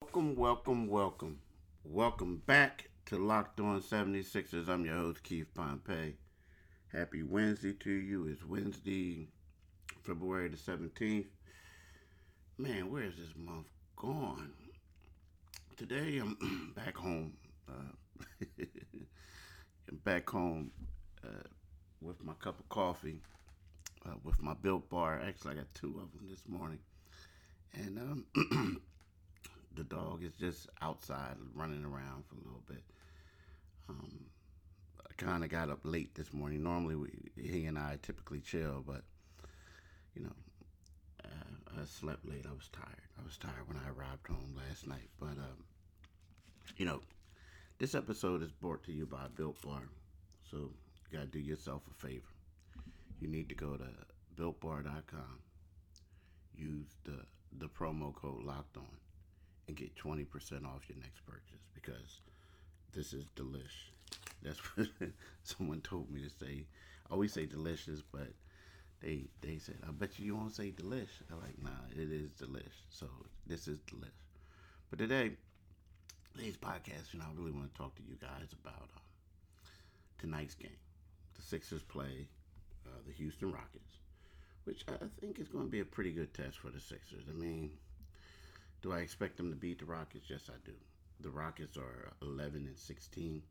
Welcome, 0.00 0.36
welcome, 0.36 0.86
welcome. 0.88 1.38
Welcome 1.84 2.42
back 2.46 2.88
to 3.06 3.18
Locked 3.18 3.60
On 3.60 3.80
76ers. 3.80 4.68
I'm 4.68 4.84
your 4.84 4.94
host, 4.94 5.22
Keith 5.24 5.52
Pompey. 5.54 6.16
Happy 6.92 7.22
Wednesday 7.22 7.72
to 7.72 7.90
you. 7.90 8.26
It's 8.28 8.44
Wednesday, 8.44 9.28
February 10.02 10.48
the 10.48 10.56
17th. 10.56 11.26
Man, 12.56 12.90
where 12.90 13.02
is 13.02 13.16
this 13.16 13.34
month 13.36 13.66
gone? 13.96 14.52
Today 15.76 16.18
I'm 16.18 16.72
back 16.76 16.96
home. 16.96 17.32
Uh, 17.68 18.24
I'm 19.90 19.96
back 20.04 20.30
home 20.30 20.70
uh, 21.24 21.48
with 22.00 22.24
my 22.24 22.34
cup 22.34 22.60
of 22.60 22.68
coffee, 22.68 23.20
uh, 24.06 24.14
with 24.22 24.40
my 24.42 24.54
Built 24.54 24.88
Bar. 24.88 25.20
Actually, 25.26 25.52
I 25.52 25.54
got 25.56 25.74
two 25.74 26.00
of 26.02 26.12
them 26.12 26.28
this 26.30 26.48
morning. 26.48 26.78
And 27.74 27.98
um, 27.98 28.80
the 29.78 29.84
dog 29.84 30.24
is 30.24 30.32
just 30.32 30.68
outside 30.82 31.36
running 31.54 31.84
around 31.84 32.24
for 32.26 32.34
a 32.34 32.44
little 32.44 32.64
bit. 32.66 32.82
Um, 33.88 34.24
I 35.00 35.12
kind 35.16 35.44
of 35.44 35.50
got 35.50 35.70
up 35.70 35.78
late 35.84 36.16
this 36.16 36.32
morning. 36.32 36.64
Normally, 36.64 36.96
we, 36.96 37.10
he 37.40 37.66
and 37.66 37.78
I 37.78 37.96
typically 38.02 38.40
chill, 38.40 38.82
but 38.84 39.02
you 40.14 40.24
know, 40.24 40.34
uh, 41.24 41.80
I 41.80 41.84
slept 41.84 42.26
late. 42.28 42.44
I 42.44 42.52
was 42.52 42.68
tired. 42.72 43.08
I 43.20 43.24
was 43.24 43.38
tired 43.38 43.68
when 43.68 43.76
I 43.76 43.88
arrived 43.88 44.26
home 44.26 44.56
last 44.68 44.88
night. 44.88 45.08
But 45.20 45.38
um, 45.38 45.64
you 46.76 46.84
know, 46.84 47.00
this 47.78 47.94
episode 47.94 48.42
is 48.42 48.50
brought 48.50 48.82
to 48.84 48.92
you 48.92 49.06
by 49.06 49.26
Built 49.36 49.62
Bar. 49.62 49.82
So 50.50 50.56
you 50.56 51.18
gotta 51.18 51.26
do 51.26 51.38
yourself 51.38 51.82
a 51.88 51.94
favor. 52.04 52.26
You 53.20 53.28
need 53.28 53.48
to 53.48 53.54
go 53.54 53.76
to 53.76 53.86
builtbar.com. 54.36 55.38
Use 56.56 56.96
the 57.04 57.20
the 57.60 57.68
promo 57.68 58.12
code 58.12 58.42
locked 58.42 58.76
on 58.76 58.98
and 59.68 59.76
get 59.76 59.94
20% 59.96 60.26
off 60.64 60.88
your 60.88 60.98
next 60.98 61.24
purchase 61.26 61.62
because 61.74 62.20
this 62.94 63.12
is 63.12 63.26
delish. 63.36 63.92
That's 64.42 64.58
what 64.58 64.88
someone 65.44 65.80
told 65.82 66.10
me 66.10 66.22
to 66.22 66.30
say. 66.30 66.64
I 67.08 67.12
always 67.12 67.32
say 67.32 67.46
delicious, 67.46 68.02
but 68.10 68.28
they 69.00 69.24
they 69.42 69.58
said, 69.58 69.76
I 69.86 69.92
bet 69.92 70.18
you 70.18 70.26
you 70.26 70.36
won't 70.36 70.54
say 70.54 70.70
delish. 70.70 71.22
I'm 71.30 71.40
like, 71.40 71.62
nah, 71.62 71.70
it 71.94 72.10
is 72.10 72.32
delish. 72.32 72.82
So 72.90 73.06
this 73.46 73.68
is 73.68 73.78
delish. 73.80 74.08
But 74.90 74.98
today, 74.98 75.32
today's 76.34 76.56
podcast, 76.56 77.12
you 77.12 77.20
know, 77.20 77.26
I 77.26 77.38
really 77.38 77.52
want 77.52 77.72
to 77.72 77.78
talk 77.78 77.94
to 77.96 78.02
you 78.02 78.16
guys 78.20 78.48
about 78.64 78.88
um, 78.96 79.02
tonight's 80.18 80.54
game. 80.54 80.70
The 81.36 81.42
Sixers 81.42 81.82
play 81.82 82.26
uh, 82.86 83.00
the 83.06 83.12
Houston 83.12 83.52
Rockets, 83.52 83.98
which 84.64 84.84
I 84.88 85.06
think 85.20 85.38
is 85.38 85.48
going 85.48 85.66
to 85.66 85.70
be 85.70 85.80
a 85.80 85.84
pretty 85.84 86.12
good 86.12 86.32
test 86.32 86.58
for 86.58 86.70
the 86.70 86.80
Sixers. 86.80 87.24
I 87.28 87.38
mean, 87.38 87.70
do 88.82 88.92
I 88.92 88.98
expect 88.98 89.36
them 89.36 89.50
to 89.50 89.56
beat 89.56 89.78
the 89.80 89.84
Rockets? 89.84 90.30
Yes, 90.30 90.48
I 90.48 90.56
do. 90.64 90.74
The 91.20 91.30
Rockets 91.30 91.76
are 91.76 92.12
11 92.22 92.66
and 92.66 92.78
16. 92.78 93.42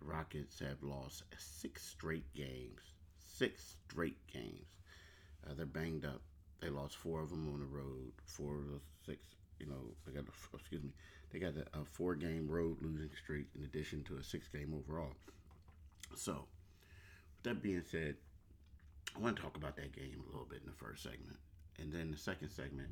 The 0.00 0.04
Rockets 0.04 0.58
have 0.60 0.82
lost 0.82 1.22
six 1.38 1.84
straight 1.84 2.32
games. 2.34 2.80
Six 3.18 3.76
straight 3.88 4.18
games. 4.32 4.66
Uh, 5.46 5.54
they're 5.56 5.66
banged 5.66 6.04
up. 6.04 6.20
They 6.60 6.70
lost 6.70 6.96
four 6.96 7.22
of 7.22 7.30
them 7.30 7.48
on 7.52 7.60
the 7.60 7.66
road. 7.66 8.12
Four 8.24 8.56
of 8.56 8.64
the 8.66 8.80
six, 9.06 9.22
you 9.60 9.66
know, 9.66 9.94
they 10.04 10.12
got 10.12 10.24
a, 10.24 10.56
excuse 10.56 10.82
me, 10.82 10.90
they 11.30 11.38
got 11.38 11.54
a, 11.56 11.78
a 11.78 11.84
four-game 11.84 12.48
road 12.48 12.78
losing 12.80 13.10
streak 13.22 13.46
in 13.56 13.64
addition 13.64 14.02
to 14.04 14.16
a 14.16 14.24
six-game 14.24 14.74
overall. 14.74 15.12
So, 16.16 16.32
with 16.32 17.44
that 17.44 17.62
being 17.62 17.82
said, 17.88 18.16
I 19.16 19.20
want 19.20 19.36
to 19.36 19.42
talk 19.42 19.56
about 19.56 19.76
that 19.76 19.92
game 19.94 20.22
a 20.22 20.30
little 20.30 20.46
bit 20.48 20.62
in 20.62 20.66
the 20.66 20.76
first 20.76 21.02
segment, 21.02 21.38
and 21.78 21.92
then 21.92 22.10
the 22.10 22.16
second 22.16 22.50
segment 22.50 22.88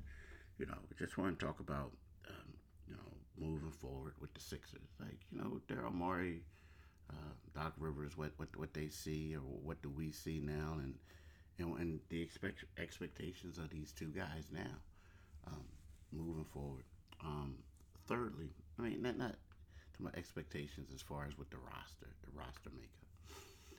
you 0.59 0.67
know, 0.67 0.79
just 0.99 1.19
want 1.19 1.39
to 1.39 1.45
talk 1.45 1.61
about, 1.61 1.93
um, 2.29 2.53
you 2.89 2.95
know, 2.95 3.47
moving 3.47 3.71
forward 3.71 4.15
with 4.21 4.33
the 4.35 4.41
Sixers. 4.41 4.91
Like, 4.98 5.19
you 5.31 5.39
know, 5.39 5.61
Daryl 5.69 5.93
Morey, 5.93 6.43
uh, 7.11 7.35
Doc 7.55 7.75
Rivers, 7.79 8.17
what, 8.17 8.33
what 8.37 8.48
what 8.57 8.75
they 8.75 8.89
see 8.89 9.35
or 9.37 9.41
what 9.41 9.83
do 9.83 9.91
we 9.91 10.11
see 10.13 10.41
now, 10.41 10.79
and 10.79 10.95
and, 11.58 11.79
and 11.79 12.01
the 12.08 12.20
expect 12.20 12.64
expectations 12.79 13.58
of 13.58 13.70
these 13.70 13.92
two 13.92 14.08
guys 14.08 14.48
now, 14.53 14.77
um, 15.47 15.64
moving 16.13 16.45
forward. 16.45 16.85
Um, 17.25 17.57
thirdly, 18.07 18.51
I 18.79 18.83
mean, 18.83 19.03
not 19.03 19.19
not 19.19 19.36
to 19.97 20.03
my 20.03 20.11
expectations 20.17 20.91
as 20.95 21.03
far 21.03 21.27
as 21.27 21.39
with 21.39 21.51
the 21.51 21.57
roster, 21.59 22.09
the 22.25 22.39
roster 22.39 22.70
makeup, 22.75 23.09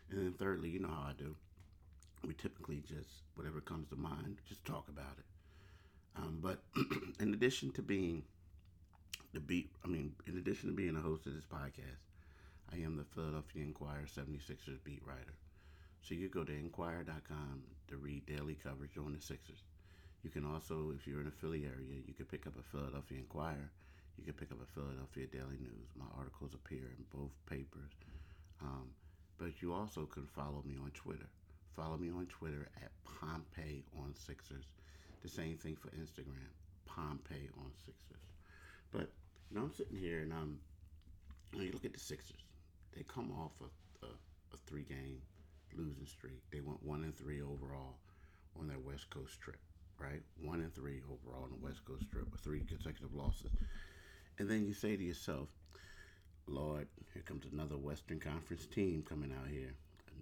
and 0.10 0.20
then 0.20 0.34
thirdly, 0.34 0.70
you 0.70 0.80
know 0.80 0.90
how 0.90 1.08
I 1.10 1.14
do. 1.18 1.36
We 2.26 2.34
typically 2.34 2.82
just 2.88 3.24
whatever 3.36 3.62
comes 3.62 3.90
to 3.90 3.96
mind, 3.96 4.38
just 4.48 4.66
talk 4.66 4.88
about 4.90 5.16
it. 5.18 5.26
Um, 6.18 6.40
but 6.42 6.60
in 7.20 7.34
addition 7.34 7.72
to 7.74 7.82
being 7.82 8.24
the 9.34 9.40
beat, 9.40 9.72
I 9.84 9.88
mean, 9.88 10.14
in 10.26 10.38
addition 10.38 10.70
to 10.70 10.76
being 10.76 10.96
a 10.96 11.02
host 11.02 11.26
of 11.28 11.36
this 11.36 11.46
podcast, 11.46 12.02
I 12.74 12.78
am 12.78 12.98
the 12.98 13.04
Philadelphia 13.04 13.64
Inquirer 13.64 14.06
76ers 14.06 14.84
beat 14.84 15.02
writer. 15.06 15.36
So 16.02 16.16
you 16.16 16.30
go 16.30 16.44
to 16.44 16.52
inquirer.com 16.54 17.64
to 17.90 17.98
read 17.98 18.26
daily 18.26 18.56
coverage 18.56 18.98
on 18.98 19.14
the 19.14 19.22
Sixers. 19.22 19.64
You 20.24 20.30
can 20.30 20.46
also, 20.46 20.92
if 20.96 21.08
you're 21.08 21.22
in 21.22 21.28
a 21.28 21.32
Philly 21.32 21.66
area, 21.66 22.02
you 22.06 22.14
can 22.14 22.26
pick 22.26 22.48
up 22.48 22.54
a 22.60 22.64
Philadelphia 22.64 23.18
Inquirer. 23.20 23.72
You 24.18 24.24
can 24.24 24.34
pick 24.34 24.52
up 24.52 24.58
a 24.62 24.74
Philadelphia 24.74 25.28
Daily 25.28 25.58
News. 25.62 25.88
My 25.96 26.06
articles 26.18 26.54
appear 26.54 26.96
in 26.98 27.06
both 27.14 27.32
papers. 27.46 27.92
Um, 28.62 28.90
but 29.38 29.62
you 29.62 29.74
also 29.74 30.06
can 30.06 30.26
follow 30.26 30.64
me 30.66 30.76
on 30.82 30.92
Twitter. 30.92 31.30
Follow 31.76 31.98
me 31.98 32.10
on 32.10 32.26
Twitter 32.26 32.68
at 32.82 32.92
Pompey 33.06 33.84
on 33.96 34.16
Sixers. 34.16 34.66
The 35.24 35.30
same 35.30 35.58
thing 35.58 35.76
for 35.76 35.90
Instagram, 35.90 36.52
Pompey 36.86 37.50
on 37.58 37.72
Sixers. 37.86 38.24
But 38.92 39.10
you 39.50 39.58
know, 39.58 39.64
I'm 39.66 39.74
sitting 39.74 39.98
here 39.98 40.22
and 40.22 40.34
I'm. 40.34 40.60
You, 41.54 41.64
you 41.64 41.72
look 41.72 41.86
at 41.86 41.94
the 41.94 42.00
Sixers. 42.00 42.44
They 42.96 43.04
come 43.04 43.32
off 43.32 43.52
a, 43.62 44.06
a, 44.06 44.10
a 44.10 44.58
three-game 44.68 45.22
losing 45.76 46.06
streak. 46.06 46.42
They 46.52 46.62
went 46.62 46.84
one 46.84 47.04
and 47.04 47.16
three 47.16 47.42
overall 47.42 47.98
on 48.60 48.68
their 48.68 48.80
West 48.80 49.10
Coast 49.10 49.40
trip, 49.40 49.60
right? 50.00 50.22
One 50.42 50.62
and 50.62 50.74
three 50.74 51.02
overall 51.06 51.44
on 51.44 51.52
the 51.52 51.66
West 51.66 51.86
Coast 51.86 52.10
trip 52.12 52.32
with 52.32 52.42
three 52.42 52.62
consecutive 52.62 53.14
losses. 53.14 53.52
And 54.40 54.50
then 54.50 54.66
you 54.66 54.74
say 54.74 54.96
to 54.96 55.04
yourself, 55.04 55.50
Lord, 56.48 56.88
here 57.14 57.24
comes 57.24 57.46
another 57.52 57.78
Western 57.78 58.20
Conference 58.20 58.66
team 58.66 59.04
coming 59.08 59.32
out 59.32 59.50
here. 59.50 59.74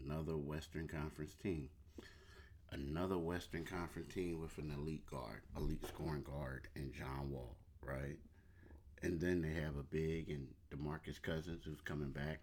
Another 0.05 0.38
Western 0.38 0.88
Conference 0.88 1.35
team 1.41 1.69
another 2.75 3.18
Western 3.18 3.63
Conference 3.66 4.13
team 4.13 4.41
with 4.41 4.58
an 4.58 4.72
elite 4.78 5.06
guard, 5.09 5.41
elite 5.58 5.86
scoring 5.88 6.24
guard, 6.24 6.68
and 6.75 6.94
John 6.94 7.31
Wall, 7.31 7.56
right? 7.81 8.18
And 9.02 9.19
then 9.19 9.41
they 9.41 9.53
have 9.62 9.78
a 9.78 9.84
big 9.84 10.30
and 10.30 10.47
DeMarcus 10.72 11.22
Cousins 11.22 11.64
who's 11.66 11.81
coming 11.81 12.12
back. 12.12 12.40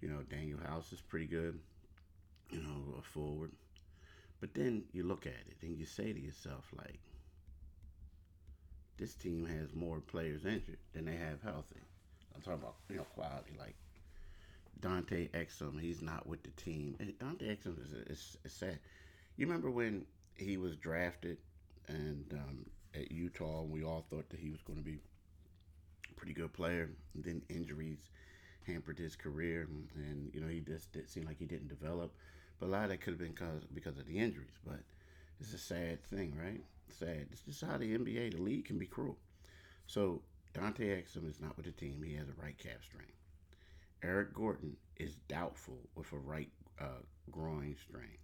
You 0.00 0.08
know, 0.08 0.20
Danuel 0.28 0.66
House 0.66 0.92
is 0.92 1.00
pretty 1.00 1.26
good, 1.26 1.58
you 2.50 2.60
know, 2.60 2.96
a 2.98 3.02
forward. 3.02 3.52
But 4.40 4.54
then 4.54 4.84
you 4.92 5.04
look 5.04 5.26
at 5.26 5.32
it 5.32 5.56
and 5.62 5.78
you 5.78 5.86
say 5.86 6.12
to 6.12 6.20
yourself, 6.20 6.64
like, 6.76 6.98
this 8.98 9.14
team 9.14 9.46
has 9.46 9.74
more 9.74 10.00
players 10.00 10.44
injured 10.44 10.78
than 10.92 11.04
they 11.06 11.16
have 11.16 11.40
healthy. 11.42 11.80
I'm 12.34 12.42
talking 12.42 12.60
about, 12.60 12.74
you 12.88 12.96
know, 12.96 13.06
quality. 13.14 13.52
Like 13.58 13.74
Dante 14.80 15.28
Exum, 15.28 15.80
he's 15.80 16.02
not 16.02 16.26
with 16.26 16.42
the 16.42 16.50
team. 16.50 16.96
Dante 17.20 17.56
Exum 17.56 17.82
is, 17.84 17.92
is, 17.92 18.36
is 18.44 18.52
sad. 18.52 18.78
You 19.36 19.46
remember 19.46 19.70
when 19.70 20.06
he 20.36 20.56
was 20.56 20.76
drafted 20.76 21.38
and 21.88 22.24
um, 22.32 22.66
at 22.94 23.10
Utah, 23.10 23.62
we 23.62 23.82
all 23.82 24.04
thought 24.08 24.28
that 24.30 24.40
he 24.40 24.50
was 24.50 24.62
going 24.62 24.78
to 24.78 24.84
be 24.84 24.98
a 26.10 26.14
pretty 26.14 26.32
good 26.34 26.52
player. 26.52 26.90
And 27.14 27.24
then 27.24 27.42
injuries 27.48 28.10
hampered 28.66 28.98
his 28.98 29.16
career, 29.16 29.68
and 29.96 30.30
you 30.34 30.40
know 30.40 30.48
he 30.48 30.60
just 30.60 30.94
it 30.96 31.10
seemed 31.10 31.26
like 31.26 31.38
he 31.38 31.46
didn't 31.46 31.68
develop. 31.68 32.12
But 32.60 32.66
a 32.66 32.70
lot 32.70 32.84
of 32.84 32.90
that 32.90 33.00
could 33.00 33.14
have 33.14 33.18
been 33.18 33.32
because 33.32 33.64
because 33.74 33.98
of 33.98 34.06
the 34.06 34.18
injuries. 34.18 34.58
But 34.64 34.80
it's 35.40 35.54
a 35.54 35.58
sad 35.58 36.04
thing, 36.04 36.36
right? 36.40 36.62
Sad. 36.90 37.28
It's 37.32 37.42
just 37.42 37.64
how 37.64 37.78
the 37.78 37.94
NBA, 37.94 38.30
the 38.30 38.42
league, 38.42 38.66
can 38.66 38.78
be 38.78 38.86
cruel. 38.86 39.16
So 39.86 40.22
Dante 40.54 41.02
Exum 41.02 41.28
is 41.28 41.40
not 41.40 41.56
with 41.56 41.66
the 41.66 41.72
team. 41.72 42.02
He 42.02 42.14
has 42.14 42.28
a 42.28 42.42
right 42.42 42.56
calf 42.58 42.84
strain. 42.84 43.06
Eric 44.02 44.34
Gordon 44.34 44.76
is 44.96 45.14
doubtful 45.28 45.78
with 45.94 46.12
a 46.12 46.18
right 46.18 46.50
uh, 46.80 47.02
groin 47.30 47.76
strain. 47.80 48.18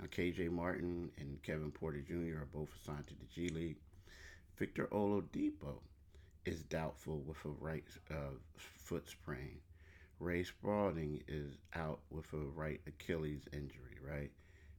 Now, 0.00 0.06
KJ 0.06 0.50
Martin 0.50 1.10
and 1.18 1.42
Kevin 1.42 1.70
Porter 1.70 2.00
Jr. 2.00 2.42
are 2.42 2.48
both 2.52 2.68
assigned 2.80 3.06
to 3.08 3.14
the 3.14 3.26
G 3.32 3.48
League. 3.48 3.76
Victor 4.56 4.88
Oladipo 4.92 5.80
is 6.44 6.62
doubtful 6.62 7.20
with 7.20 7.38
a 7.44 7.48
right 7.48 7.84
uh, 8.10 8.36
foot 8.56 9.08
sprain. 9.08 9.58
Ray 10.20 10.44
Spalding 10.44 11.22
is 11.26 11.56
out 11.74 12.00
with 12.10 12.32
a 12.32 12.38
right 12.54 12.80
Achilles 12.86 13.48
injury, 13.52 13.98
right? 14.06 14.30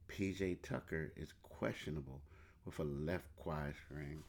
PJ 0.07 0.61
Tucker 0.61 1.11
is 1.15 1.33
questionable 1.43 2.21
with 2.65 2.79
a 2.79 2.83
left 2.83 3.35
quad 3.35 3.73
sprain. 3.85 4.23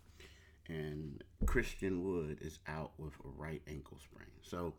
And 0.69 1.23
Christian 1.47 2.03
Wood 2.03 2.39
is 2.41 2.59
out 2.67 2.93
with 2.99 3.12
a 3.25 3.29
right 3.37 3.62
ankle 3.69 3.99
sprain. 4.03 4.31
So 4.43 4.75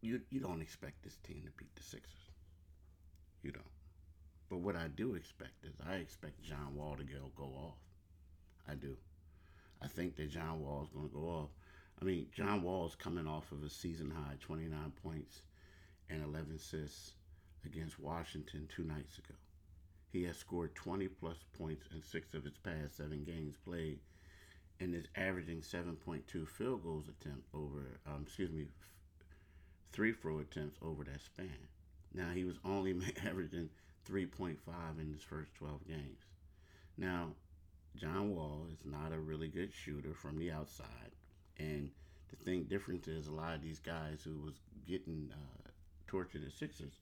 you 0.00 0.20
you 0.30 0.38
don't 0.38 0.62
expect 0.62 1.02
this 1.02 1.16
team 1.26 1.42
to 1.44 1.50
beat 1.56 1.74
the 1.74 1.82
Sixers. 1.82 2.30
You 3.42 3.52
don't. 3.52 3.73
But 4.50 4.58
what 4.58 4.76
I 4.76 4.88
do 4.88 5.14
expect 5.14 5.64
is 5.64 5.74
I 5.86 5.96
expect 5.96 6.42
John 6.42 6.74
Wall 6.76 6.96
to 6.96 7.04
go 7.04 7.30
go 7.36 7.44
off. 7.44 7.78
I 8.68 8.74
do. 8.74 8.96
I 9.82 9.88
think 9.88 10.16
that 10.16 10.30
John 10.30 10.60
Wall 10.60 10.82
is 10.82 10.90
going 10.90 11.08
to 11.08 11.14
go 11.14 11.28
off. 11.28 11.50
I 12.00 12.04
mean, 12.04 12.26
John 12.32 12.62
Wall 12.62 12.86
is 12.86 12.94
coming 12.94 13.26
off 13.26 13.52
of 13.52 13.62
a 13.62 13.70
season 13.70 14.10
high 14.10 14.36
29 14.40 14.92
points 15.02 15.42
and 16.10 16.22
11 16.22 16.54
assists 16.56 17.12
against 17.64 17.98
Washington 17.98 18.68
two 18.74 18.84
nights 18.84 19.18
ago. 19.18 19.34
He 20.12 20.24
has 20.24 20.36
scored 20.36 20.74
20 20.74 21.08
plus 21.08 21.38
points 21.58 21.86
in 21.92 22.02
six 22.02 22.34
of 22.34 22.44
his 22.44 22.56
past 22.58 22.96
seven 22.96 23.24
games 23.24 23.56
played 23.64 23.98
and 24.80 24.94
is 24.94 25.06
averaging 25.16 25.60
7.2 25.60 26.46
field 26.48 26.82
goals 26.82 27.08
attempt 27.08 27.46
over, 27.54 27.98
um, 28.06 28.22
excuse 28.22 28.50
me, 28.50 28.66
three 29.92 30.12
throw 30.12 30.38
attempts 30.38 30.78
over 30.82 31.04
that 31.04 31.20
span. 31.20 31.68
Now, 32.14 32.30
he 32.32 32.44
was 32.44 32.56
only 32.64 32.94
averaging 33.26 33.70
3.5 34.08 34.56
in 35.00 35.12
his 35.12 35.22
first 35.22 35.54
12 35.56 35.86
games. 35.86 36.20
Now, 36.96 37.32
John 37.96 38.34
Wall 38.34 38.66
is 38.72 38.78
not 38.84 39.12
a 39.12 39.18
really 39.18 39.48
good 39.48 39.72
shooter 39.72 40.14
from 40.14 40.38
the 40.38 40.50
outside. 40.50 41.12
And 41.58 41.90
the 42.30 42.36
thing 42.36 42.64
difference 42.64 43.08
is 43.08 43.26
a 43.26 43.32
lot 43.32 43.54
of 43.54 43.62
these 43.62 43.78
guys 43.78 44.22
who 44.24 44.38
was 44.44 44.54
getting 44.86 45.30
uh, 45.32 45.70
tortured 46.06 46.44
at 46.44 46.52
Sixers 46.52 46.94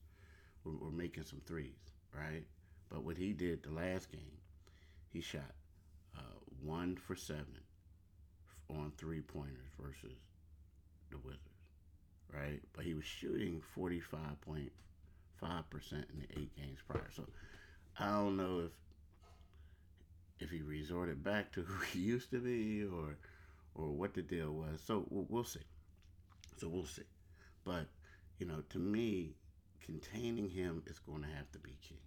were, 0.65 0.77
were 0.77 0.91
making 0.91 1.25
some 1.25 1.41
threes, 1.47 1.93
right? 2.15 2.45
But 2.91 3.05
what 3.05 3.17
he 3.17 3.33
did 3.33 3.63
the 3.63 3.73
last 3.73 4.11
game, 4.11 4.39
he 5.11 5.21
shot 5.21 5.55
uh, 6.17 6.39
one 6.63 6.97
for 6.97 7.17
seven 7.17 7.61
on 8.71 8.93
three 8.97 9.21
pointers 9.21 9.73
versus 9.81 10.17
the 11.11 11.19
Wizards, 11.19 11.41
right? 12.33 12.61
But 12.75 12.85
he 12.85 12.95
was 12.95 13.05
shooting 13.05 13.63
45.5% 13.77 14.71
in 15.43 16.21
the 16.21 16.41
eight 16.41 16.57
games 16.57 16.79
prior. 16.89 17.09
So 17.15 17.25
I 17.99 18.11
don't 18.11 18.37
know 18.37 18.63
if 18.67 18.73
if 20.41 20.51
he 20.51 20.63
resorted 20.63 21.23
back 21.23 21.53
to 21.53 21.63
who 21.67 21.85
he 21.85 22.01
used 22.01 22.31
to 22.31 22.41
be 22.41 22.85
or 22.85 23.17
or 23.75 23.91
what 23.91 24.15
the 24.15 24.23
deal 24.23 24.53
was. 24.53 24.81
So 24.85 25.05
we'll, 25.11 25.27
we'll 25.29 25.45
see. 25.45 25.61
So 26.59 26.69
we'll 26.69 26.87
see. 26.87 27.03
But 27.65 27.87
you 28.39 28.47
know, 28.47 28.63
to 28.71 28.79
me, 28.79 29.35
containing 29.85 30.49
him 30.49 30.83
is 30.87 30.99
going 30.99 31.23
to 31.23 31.29
have 31.29 31.51
to 31.53 31.59
be 31.59 31.77
key. 31.87 32.01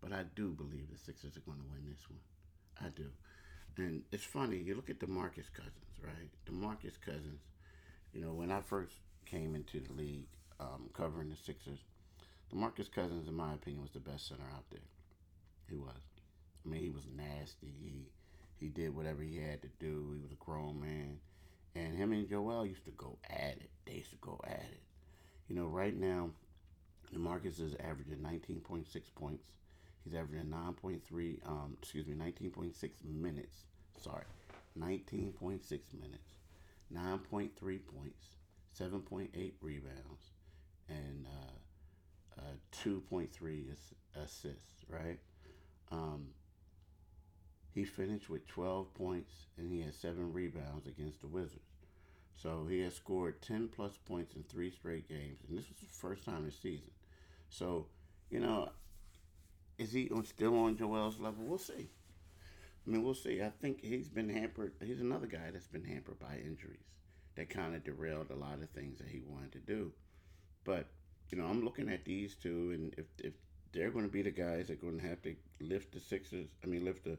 But 0.00 0.12
I 0.12 0.24
do 0.34 0.50
believe 0.50 0.90
the 0.90 0.98
Sixers 0.98 1.36
are 1.36 1.40
going 1.40 1.58
to 1.58 1.64
win 1.72 1.84
this 1.90 2.08
one. 2.08 2.20
I 2.80 2.90
do. 2.90 3.10
And 3.76 4.02
it's 4.10 4.24
funny, 4.24 4.56
you 4.56 4.74
look 4.74 4.90
at 4.90 4.98
DeMarcus 4.98 5.52
Cousins, 5.52 5.98
right? 6.02 6.30
DeMarcus 6.46 7.00
Cousins, 7.00 7.42
you 8.12 8.20
know, 8.20 8.32
when 8.32 8.50
I 8.50 8.60
first 8.60 8.94
came 9.24 9.54
into 9.54 9.80
the 9.80 9.92
league 9.92 10.26
um, 10.58 10.90
covering 10.94 11.28
the 11.28 11.36
Sixers, 11.36 11.78
DeMarcus 12.52 12.90
Cousins, 12.90 13.28
in 13.28 13.34
my 13.34 13.54
opinion, 13.54 13.82
was 13.82 13.92
the 13.92 14.00
best 14.00 14.28
center 14.28 14.44
out 14.54 14.64
there. 14.70 14.80
He 15.68 15.76
was. 15.76 16.00
I 16.64 16.68
mean, 16.68 16.82
he 16.82 16.90
was 16.90 17.04
nasty. 17.14 17.72
He 17.80 18.08
he 18.58 18.68
did 18.68 18.94
whatever 18.94 19.22
he 19.22 19.36
had 19.36 19.62
to 19.62 19.68
do. 19.78 20.12
He 20.14 20.22
was 20.22 20.32
a 20.32 20.44
grown 20.44 20.80
man. 20.80 21.18
And 21.74 21.96
him 21.96 22.12
and 22.12 22.28
Joel 22.28 22.66
used 22.66 22.84
to 22.86 22.90
go 22.92 23.18
at 23.28 23.56
it. 23.58 23.70
They 23.86 23.94
used 23.94 24.10
to 24.10 24.16
go 24.16 24.40
at 24.44 24.66
it. 24.72 24.82
You 25.48 25.54
know, 25.54 25.66
right 25.66 25.96
now, 25.96 26.30
DeMarcus 27.14 27.60
is 27.60 27.74
averaging 27.80 28.18
19.6 28.18 28.86
points. 29.14 29.46
He's 30.04 30.14
averaging 30.14 30.50
9.3, 30.50 31.46
um, 31.46 31.76
excuse 31.80 32.06
me, 32.06 32.14
19.6 32.14 32.72
minutes. 33.04 33.64
Sorry, 34.02 34.24
19.6 34.78 35.60
minutes, 36.00 36.36
9.3 36.94 37.50
points, 37.60 38.26
7.8 38.78 39.52
rebounds, 39.60 40.30
and 40.88 41.26
uh, 41.26 41.50
uh, 42.38 42.42
2.3 42.84 43.64
assists, 44.22 44.84
right? 44.88 45.18
Um, 45.90 46.28
he 47.72 47.84
finished 47.84 48.28
with 48.28 48.46
12 48.46 48.92
points 48.94 49.32
and 49.56 49.70
he 49.70 49.80
had 49.80 49.94
seven 49.94 50.32
rebounds 50.32 50.86
against 50.86 51.20
the 51.20 51.26
Wizards. 51.26 51.62
So 52.36 52.66
he 52.68 52.80
has 52.80 52.94
scored 52.94 53.42
10 53.42 53.68
plus 53.68 53.96
points 53.96 54.34
in 54.34 54.44
three 54.44 54.70
straight 54.70 55.08
games, 55.08 55.40
and 55.48 55.58
this 55.58 55.68
was 55.68 55.78
the 55.80 55.86
first 55.86 56.24
time 56.24 56.44
this 56.44 56.58
season. 56.58 56.90
So, 57.50 57.86
you 58.30 58.38
know, 58.38 58.68
is 59.76 59.92
he 59.92 60.10
still 60.24 60.56
on 60.56 60.76
Joel's 60.76 61.18
level? 61.18 61.44
We'll 61.44 61.58
see. 61.58 61.88
I 62.86 62.90
mean, 62.90 63.02
we'll 63.02 63.14
see. 63.14 63.42
I 63.42 63.50
think 63.60 63.82
he's 63.82 64.08
been 64.08 64.28
hampered. 64.28 64.72
He's 64.82 65.00
another 65.00 65.26
guy 65.26 65.50
that's 65.52 65.66
been 65.66 65.84
hampered 65.84 66.20
by 66.20 66.36
injuries 66.44 66.86
that 67.34 67.50
kind 67.50 67.74
of 67.74 67.84
derailed 67.84 68.30
a 68.30 68.36
lot 68.36 68.62
of 68.62 68.70
things 68.70 68.98
that 68.98 69.08
he 69.08 69.20
wanted 69.26 69.52
to 69.52 69.58
do. 69.58 69.92
But, 70.64 70.86
you 71.30 71.38
know, 71.38 71.46
I'm 71.46 71.64
looking 71.64 71.88
at 71.88 72.04
these 72.04 72.34
two, 72.34 72.72
and 72.74 72.94
if, 72.96 73.06
if 73.18 73.32
they're 73.72 73.90
going 73.90 74.06
to 74.06 74.12
be 74.12 74.22
the 74.22 74.30
guys 74.30 74.68
that 74.68 74.74
are 74.74 74.76
going 74.76 74.98
to 75.00 75.06
have 75.06 75.22
to 75.22 75.34
lift 75.60 75.92
the 75.92 76.00
Sixers, 76.00 76.46
I 76.64 76.66
mean, 76.66 76.84
lift 76.84 77.04
the, 77.04 77.18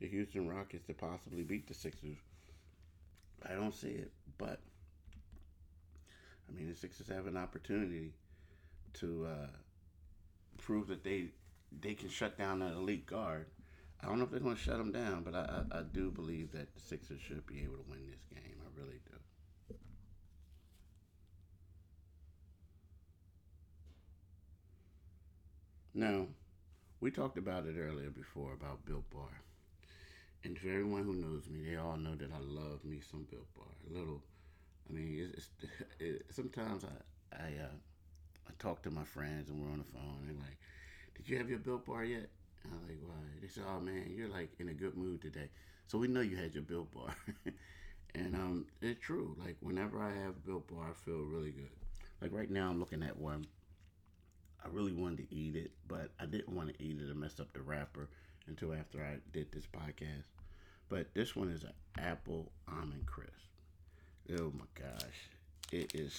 the 0.00 0.08
Houston 0.08 0.48
Rockets 0.48 0.86
to 0.86 0.94
possibly 0.94 1.42
beat 1.42 1.66
the 1.66 1.74
Sixers, 1.74 2.16
I 3.48 3.54
don't 3.54 3.74
see 3.74 3.88
it. 3.88 4.12
But, 4.38 4.60
I 6.48 6.56
mean, 6.56 6.68
the 6.68 6.74
Sixers 6.74 7.08
have 7.08 7.26
an 7.26 7.36
opportunity 7.36 8.12
to 8.94 9.26
uh, 9.26 9.46
prove 10.58 10.88
that 10.88 11.04
they 11.04 11.26
they 11.82 11.92
can 11.92 12.08
shut 12.08 12.38
down 12.38 12.62
an 12.62 12.72
elite 12.72 13.04
guard 13.04 13.44
I 14.02 14.06
don't 14.06 14.18
know 14.18 14.24
if 14.24 14.30
they're 14.30 14.40
going 14.40 14.56
to 14.56 14.62
shut 14.62 14.78
them 14.78 14.92
down, 14.92 15.22
but 15.24 15.34
I, 15.34 15.62
I, 15.72 15.78
I 15.78 15.82
do 15.82 16.10
believe 16.10 16.52
that 16.52 16.72
the 16.74 16.80
Sixers 16.80 17.20
should 17.20 17.46
be 17.46 17.62
able 17.62 17.76
to 17.76 17.90
win 17.90 18.06
this 18.08 18.22
game. 18.30 18.54
I 18.60 18.80
really 18.80 19.00
do. 19.04 19.16
Now, 25.98 26.28
we 27.00 27.10
talked 27.10 27.38
about 27.38 27.66
it 27.66 27.76
earlier 27.78 28.10
before 28.10 28.54
about 28.54 28.84
Built 28.86 29.10
Bar. 29.10 29.42
And 30.44 30.58
for 30.58 30.68
everyone 30.68 31.04
who 31.04 31.14
knows 31.14 31.48
me, 31.48 31.62
they 31.68 31.76
all 31.76 31.96
know 31.96 32.14
that 32.14 32.30
I 32.32 32.38
love 32.40 32.84
me 32.84 33.00
some 33.00 33.26
Built 33.30 33.52
Bar. 33.54 33.66
A 33.90 33.98
little, 33.98 34.22
I 34.88 34.92
mean, 34.92 35.32
it's, 35.34 35.50
it's 35.60 35.82
it, 36.00 36.26
sometimes 36.30 36.84
I 36.84 37.36
I 37.36 37.48
uh, 37.64 37.76
I 38.48 38.52
talk 38.58 38.82
to 38.84 38.90
my 38.90 39.04
friends 39.04 39.50
and 39.50 39.60
we're 39.62 39.72
on 39.72 39.78
the 39.78 39.84
phone 39.84 40.26
and 40.28 40.38
like, 40.38 40.58
did 41.16 41.28
you 41.28 41.38
have 41.38 41.50
your 41.50 41.60
Built 41.60 41.86
Bar 41.86 42.04
yet? 42.04 42.30
I'm 42.66 42.82
like, 42.88 42.98
why? 43.02 43.14
They 43.42 43.48
said, 43.48 43.64
oh 43.68 43.80
man, 43.80 44.12
you're 44.16 44.28
like 44.28 44.50
in 44.60 44.68
a 44.68 44.74
good 44.74 44.96
mood 44.96 45.22
today. 45.22 45.50
So 45.88 45.98
we 45.98 46.08
know 46.08 46.22
you 46.22 46.36
had 46.36 46.54
your 46.54 46.64
Built 46.64 46.92
Bar. 46.92 47.14
and 48.14 48.34
um, 48.36 48.66
it's 48.82 49.00
true. 49.00 49.36
Like 49.38 49.56
whenever 49.60 50.00
I 50.02 50.12
have 50.24 50.44
Built 50.44 50.68
Bar, 50.68 50.90
I 50.90 50.94
feel 50.94 51.24
really 51.24 51.52
good. 51.52 51.70
Like 52.22 52.32
right 52.32 52.50
now, 52.50 52.70
I'm 52.70 52.80
looking 52.80 53.02
at 53.02 53.16
one. 53.18 53.46
I 54.64 54.68
really 54.70 54.92
wanted 54.92 55.28
to 55.28 55.34
eat 55.34 55.56
it, 55.56 55.70
but 55.86 56.10
I 56.20 56.26
didn't 56.26 56.54
want 56.54 56.68
to 56.70 56.82
eat 56.82 56.98
it 57.00 57.08
and 57.08 57.20
mess 57.20 57.40
up 57.40 57.52
the 57.52 57.60
wrapper 57.60 58.08
until 58.46 58.74
after 58.74 59.00
I 59.02 59.18
did 59.32 59.52
this 59.52 59.66
podcast. 59.66 60.24
But 60.88 61.14
this 61.14 61.36
one 61.36 61.50
is 61.50 61.64
an 61.64 61.72
apple 61.98 62.50
almond 62.68 63.06
crisp. 63.06 63.32
Oh 64.38 64.52
my 64.58 64.66
gosh, 64.74 65.28
it 65.72 65.94
is 65.94 66.12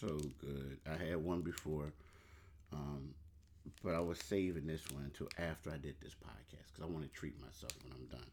so 0.00 0.08
good. 0.40 0.78
I 0.86 1.02
had 1.02 1.16
one 1.16 1.42
before. 1.42 1.92
Um, 2.72 3.14
but 3.82 3.94
I 3.94 4.00
was 4.00 4.18
saving 4.18 4.66
this 4.66 4.82
one 4.90 5.04
until 5.04 5.28
after 5.38 5.70
I 5.70 5.76
did 5.76 5.94
this 6.00 6.14
podcast 6.14 6.72
because 6.72 6.82
I 6.82 6.86
want 6.86 7.04
to 7.04 7.18
treat 7.18 7.40
myself 7.40 7.72
when 7.84 7.92
I'm 7.92 8.06
done. 8.06 8.26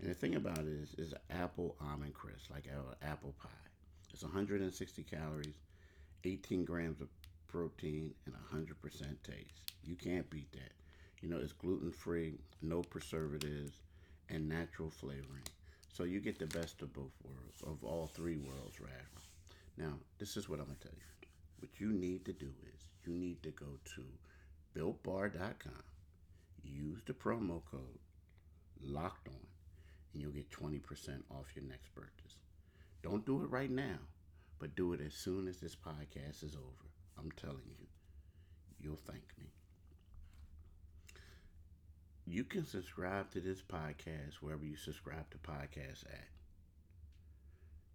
And 0.00 0.10
the 0.10 0.14
thing 0.14 0.36
about 0.36 0.58
it 0.58 0.66
is, 0.66 0.94
is 0.94 1.14
apple 1.30 1.76
almond 1.80 2.14
crisp, 2.14 2.50
like 2.50 2.66
an 2.66 2.80
apple 3.02 3.34
pie. 3.42 3.48
It's 4.12 4.22
160 4.22 5.02
calories, 5.04 5.54
18 6.24 6.64
grams 6.64 7.00
of 7.00 7.08
protein, 7.50 8.12
and 8.26 8.34
100% 8.52 8.74
taste. 9.22 9.72
You 9.82 9.96
can't 9.96 10.30
beat 10.30 10.52
that. 10.52 10.72
You 11.20 11.28
know, 11.28 11.38
it's 11.38 11.52
gluten 11.52 11.90
free, 11.90 12.38
no 12.62 12.82
preservatives, 12.82 13.80
and 14.28 14.48
natural 14.48 14.90
flavoring. 14.90 15.42
So 15.92 16.04
you 16.04 16.20
get 16.20 16.38
the 16.38 16.46
best 16.46 16.80
of 16.82 16.92
both 16.92 17.12
worlds, 17.24 17.62
of 17.66 17.82
all 17.84 18.06
three 18.06 18.36
worlds, 18.36 18.80
rather. 18.80 18.94
Now, 19.76 19.94
this 20.18 20.36
is 20.36 20.48
what 20.48 20.60
I'm 20.60 20.66
going 20.66 20.78
to 20.78 20.88
tell 20.88 20.96
you. 20.96 21.28
What 21.58 21.80
you 21.80 21.88
need 21.88 22.24
to 22.26 22.32
do 22.32 22.52
is 22.74 22.86
you 23.04 23.12
need 23.12 23.42
to 23.42 23.50
go 23.50 23.66
to 23.96 24.04
builtbar.com. 24.78 25.72
Use 26.62 27.00
the 27.06 27.12
promo 27.12 27.62
code 27.70 27.98
locked 28.82 29.28
on 29.28 29.46
and 30.12 30.22
you'll 30.22 30.32
get 30.32 30.50
20% 30.50 30.80
off 31.30 31.54
your 31.54 31.64
next 31.64 31.94
purchase. 31.94 32.36
Don't 33.02 33.26
do 33.26 33.42
it 33.42 33.50
right 33.50 33.70
now, 33.70 33.98
but 34.58 34.76
do 34.76 34.92
it 34.92 35.00
as 35.04 35.14
soon 35.14 35.48
as 35.48 35.58
this 35.58 35.76
podcast 35.76 36.42
is 36.44 36.54
over. 36.54 36.90
I'm 37.20 37.30
telling 37.32 37.74
you, 37.78 37.86
you'll 38.80 38.96
thank 38.96 39.24
me. 39.38 39.46
You 42.26 42.44
can 42.44 42.64
subscribe 42.64 43.30
to 43.32 43.40
this 43.40 43.60
podcast 43.60 44.34
wherever 44.40 44.64
you 44.64 44.76
subscribe 44.76 45.28
to 45.30 45.38
podcasts 45.38 46.04
at. 46.04 46.28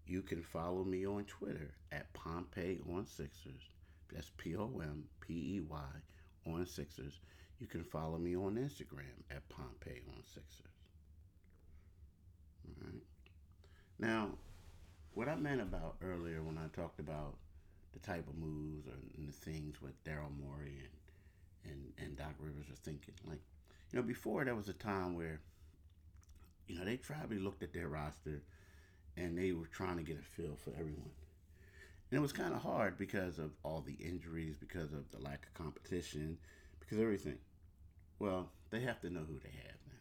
You 0.05 0.21
can 0.21 0.43
follow 0.43 0.83
me 0.83 1.07
on 1.07 1.23
Twitter 1.25 1.73
at 1.91 2.13
Pompey 2.13 2.79
on 2.93 3.07
Sixers. 3.07 3.69
That's 4.13 4.31
P 4.37 4.55
O 4.55 4.79
M 4.83 5.05
P 5.21 5.33
E 5.33 5.61
Y 5.67 6.51
on 6.53 6.65
Sixers. 6.67 7.19
You 7.59 7.67
can 7.67 7.83
follow 7.83 8.17
me 8.17 8.35
on 8.35 8.55
Instagram 8.55 9.23
at 9.31 9.47
Pompey 9.49 10.01
on 10.09 10.21
Sixers. 10.23 10.67
All 12.67 12.85
right. 12.85 13.01
Now, 13.97 14.29
what 15.13 15.29
I 15.29 15.35
meant 15.35 15.61
about 15.61 15.95
earlier 16.03 16.43
when 16.43 16.57
I 16.57 16.67
talked 16.75 16.99
about 16.99 17.35
the 17.95 18.07
type 18.07 18.27
of 18.27 18.37
moves 18.37 18.87
or 18.87 18.93
the 19.17 19.31
things 19.31 19.81
what 19.81 19.93
Daryl 20.03 20.29
Morey 20.39 20.77
and, 21.63 21.71
and, 21.71 21.93
and 21.97 22.17
Doc 22.17 22.35
Rivers 22.39 22.69
are 22.69 22.83
thinking, 22.83 23.15
like, 23.27 23.41
you 23.91 23.97
know, 23.97 24.03
before 24.03 24.45
there 24.45 24.55
was 24.55 24.69
a 24.69 24.73
time 24.73 25.15
where 25.15 25.39
you 26.67 26.77
know, 26.77 26.85
they 26.85 26.97
probably 26.97 27.39
looked 27.39 27.63
at 27.63 27.73
their 27.73 27.87
roster 27.87 28.41
and 29.17 29.37
they 29.37 29.51
were 29.51 29.67
trying 29.67 29.97
to 29.97 30.03
get 30.03 30.19
a 30.19 30.23
feel 30.23 30.57
for 30.63 30.71
everyone. 30.71 31.11
And 32.11 32.17
it 32.17 32.21
was 32.21 32.33
kind 32.33 32.53
of 32.53 32.61
hard 32.61 32.97
because 32.97 33.39
of 33.39 33.51
all 33.63 33.83
the 33.85 33.97
injuries, 34.05 34.55
because 34.59 34.93
of 34.93 35.09
the 35.11 35.19
lack 35.19 35.45
of 35.45 35.53
competition, 35.53 36.37
because 36.79 36.99
everything. 36.99 37.37
Well, 38.19 38.49
they 38.69 38.81
have 38.81 38.99
to 39.01 39.09
know 39.09 39.21
who 39.21 39.39
they 39.39 39.55
have 39.63 39.77
now. 39.87 39.99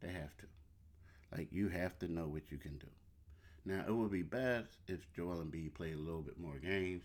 They 0.00 0.12
have 0.12 0.36
to. 0.38 0.46
Like, 1.36 1.48
you 1.50 1.68
have 1.68 1.98
to 2.00 2.12
know 2.12 2.26
what 2.26 2.50
you 2.50 2.58
can 2.58 2.78
do. 2.78 2.86
Now, 3.64 3.84
it 3.86 3.94
would 3.94 4.10
be 4.10 4.22
best 4.22 4.78
if 4.88 5.12
Joel 5.14 5.40
and 5.40 5.50
B 5.50 5.68
played 5.68 5.94
a 5.94 5.98
little 5.98 6.22
bit 6.22 6.38
more 6.38 6.58
games 6.58 7.04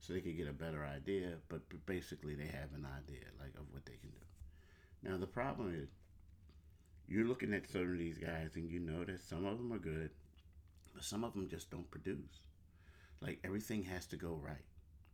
so 0.00 0.12
they 0.12 0.20
could 0.20 0.36
get 0.36 0.48
a 0.48 0.52
better 0.52 0.84
idea, 0.84 1.34
but 1.48 1.60
basically 1.86 2.34
they 2.34 2.46
have 2.46 2.72
an 2.74 2.86
idea, 2.86 3.24
like, 3.40 3.54
of 3.56 3.66
what 3.72 3.84
they 3.84 3.96
can 4.00 4.10
do. 4.10 5.10
Now, 5.10 5.18
the 5.18 5.26
problem 5.26 5.74
is, 5.74 5.88
you're 7.08 7.26
looking 7.26 7.54
at 7.54 7.68
some 7.70 7.90
of 7.90 7.98
these 7.98 8.18
guys 8.18 8.56
and 8.56 8.70
you 8.70 8.80
know 8.80 9.02
that 9.04 9.22
some 9.22 9.46
of 9.46 9.56
them 9.56 9.72
are 9.72 9.78
good, 9.78 10.10
but 10.94 11.02
some 11.02 11.24
of 11.24 11.32
them 11.32 11.48
just 11.48 11.70
don't 11.70 11.90
produce. 11.90 12.42
Like 13.20 13.40
everything 13.44 13.82
has 13.84 14.06
to 14.06 14.16
go 14.16 14.38
right 14.42 14.64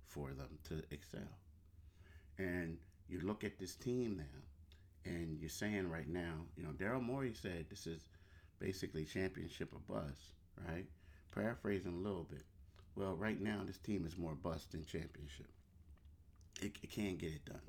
for 0.06 0.30
them 0.32 0.58
to 0.68 0.82
excel. 0.90 1.38
And 2.38 2.78
you 3.08 3.20
look 3.20 3.44
at 3.44 3.58
this 3.58 3.76
team 3.76 4.16
now, 4.16 5.10
and 5.10 5.38
you're 5.38 5.48
saying 5.48 5.88
right 5.88 6.08
now, 6.08 6.32
you 6.56 6.64
know, 6.64 6.70
Daryl 6.70 7.02
Morey 7.02 7.32
said 7.34 7.66
this 7.70 7.86
is 7.86 8.08
basically 8.58 9.04
championship 9.04 9.72
or 9.72 9.94
bust, 9.94 10.32
right? 10.68 10.86
Paraphrasing 11.34 11.92
a 11.92 12.08
little 12.08 12.24
bit. 12.24 12.44
Well, 12.96 13.14
right 13.14 13.40
now 13.40 13.62
this 13.66 13.78
team 13.78 14.06
is 14.06 14.16
more 14.16 14.34
bust 14.34 14.72
than 14.72 14.84
championship. 14.84 15.48
It, 16.62 16.72
it 16.82 16.90
can't 16.90 17.18
get 17.18 17.32
it 17.32 17.44
done. 17.44 17.60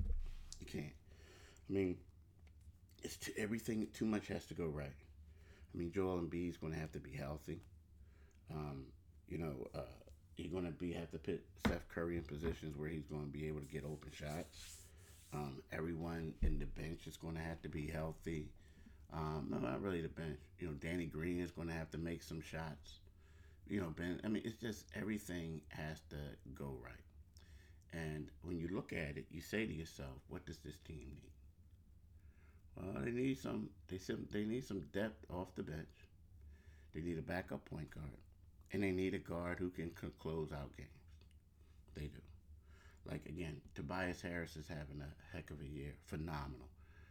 It 0.60 0.68
can't. 0.68 0.92
I 1.68 1.72
mean, 1.72 1.96
it's 3.02 3.16
too, 3.16 3.32
everything. 3.36 3.88
Too 3.92 4.04
much 4.04 4.28
has 4.28 4.46
to 4.46 4.54
go 4.54 4.66
right. 4.66 4.86
I 5.74 5.78
mean, 5.78 5.92
Joel 5.92 6.18
Embiid 6.18 6.50
is 6.50 6.56
going 6.56 6.72
to 6.72 6.78
have 6.78 6.92
to 6.92 7.00
be 7.00 7.10
healthy. 7.12 7.60
Um, 8.52 8.86
you 9.28 9.38
know, 9.38 9.54
uh, 9.74 9.80
you're 10.36 10.52
going 10.52 10.64
to 10.64 10.70
be 10.70 10.92
have 10.92 11.10
to 11.10 11.18
put 11.18 11.42
Seth 11.66 11.88
Curry 11.88 12.16
in 12.16 12.22
positions 12.22 12.76
where 12.76 12.88
he's 12.88 13.06
going 13.06 13.26
to 13.26 13.38
be 13.38 13.48
able 13.48 13.60
to 13.60 13.66
get 13.66 13.84
open 13.84 14.10
shots. 14.12 14.76
Um, 15.34 15.62
everyone 15.72 16.34
in 16.42 16.58
the 16.58 16.66
bench 16.66 17.06
is 17.06 17.16
going 17.16 17.34
to 17.34 17.40
have 17.40 17.60
to 17.62 17.68
be 17.68 17.88
healthy. 17.88 18.48
Um, 19.12 19.48
no, 19.50 19.58
not 19.58 19.82
really 19.82 20.00
the 20.02 20.08
bench. 20.08 20.38
You 20.58 20.68
know, 20.68 20.74
Danny 20.74 21.06
Green 21.06 21.40
is 21.40 21.50
going 21.50 21.68
to 21.68 21.74
have 21.74 21.90
to 21.92 21.98
make 21.98 22.22
some 22.22 22.40
shots. 22.40 23.00
You 23.68 23.80
know, 23.80 23.90
Ben. 23.96 24.20
I 24.24 24.28
mean, 24.28 24.42
it's 24.44 24.60
just 24.60 24.84
everything 24.94 25.60
has 25.68 26.00
to 26.10 26.16
go 26.54 26.76
right. 26.82 26.94
And 27.92 28.28
when 28.42 28.58
you 28.58 28.68
look 28.68 28.92
at 28.92 29.16
it, 29.16 29.26
you 29.30 29.40
say 29.40 29.66
to 29.66 29.72
yourself, 29.72 30.18
"What 30.28 30.46
does 30.46 30.58
this 30.58 30.78
team 30.78 31.08
need?" 31.08 31.32
Well, 32.76 33.02
they 33.02 33.10
need 33.10 33.38
some. 33.38 33.70
They 33.88 33.98
some. 33.98 34.26
They 34.30 34.44
need 34.44 34.64
some 34.64 34.80
depth 34.92 35.24
off 35.30 35.54
the 35.54 35.62
bench. 35.62 35.96
They 36.94 37.00
need 37.00 37.18
a 37.18 37.22
backup 37.22 37.64
point 37.64 37.90
guard, 37.90 38.18
and 38.72 38.82
they 38.82 38.90
need 38.90 39.14
a 39.14 39.18
guard 39.18 39.58
who 39.58 39.70
can 39.70 39.90
close 40.18 40.52
out 40.52 40.76
games. 40.76 40.88
They 41.94 42.06
do. 42.08 42.20
Like 43.04 43.26
again, 43.26 43.60
Tobias 43.74 44.20
Harris 44.20 44.56
is 44.56 44.68
having 44.68 45.00
a 45.02 45.36
heck 45.36 45.50
of 45.50 45.60
a 45.60 45.66
year. 45.66 45.94
Phenomenal, 46.06 46.68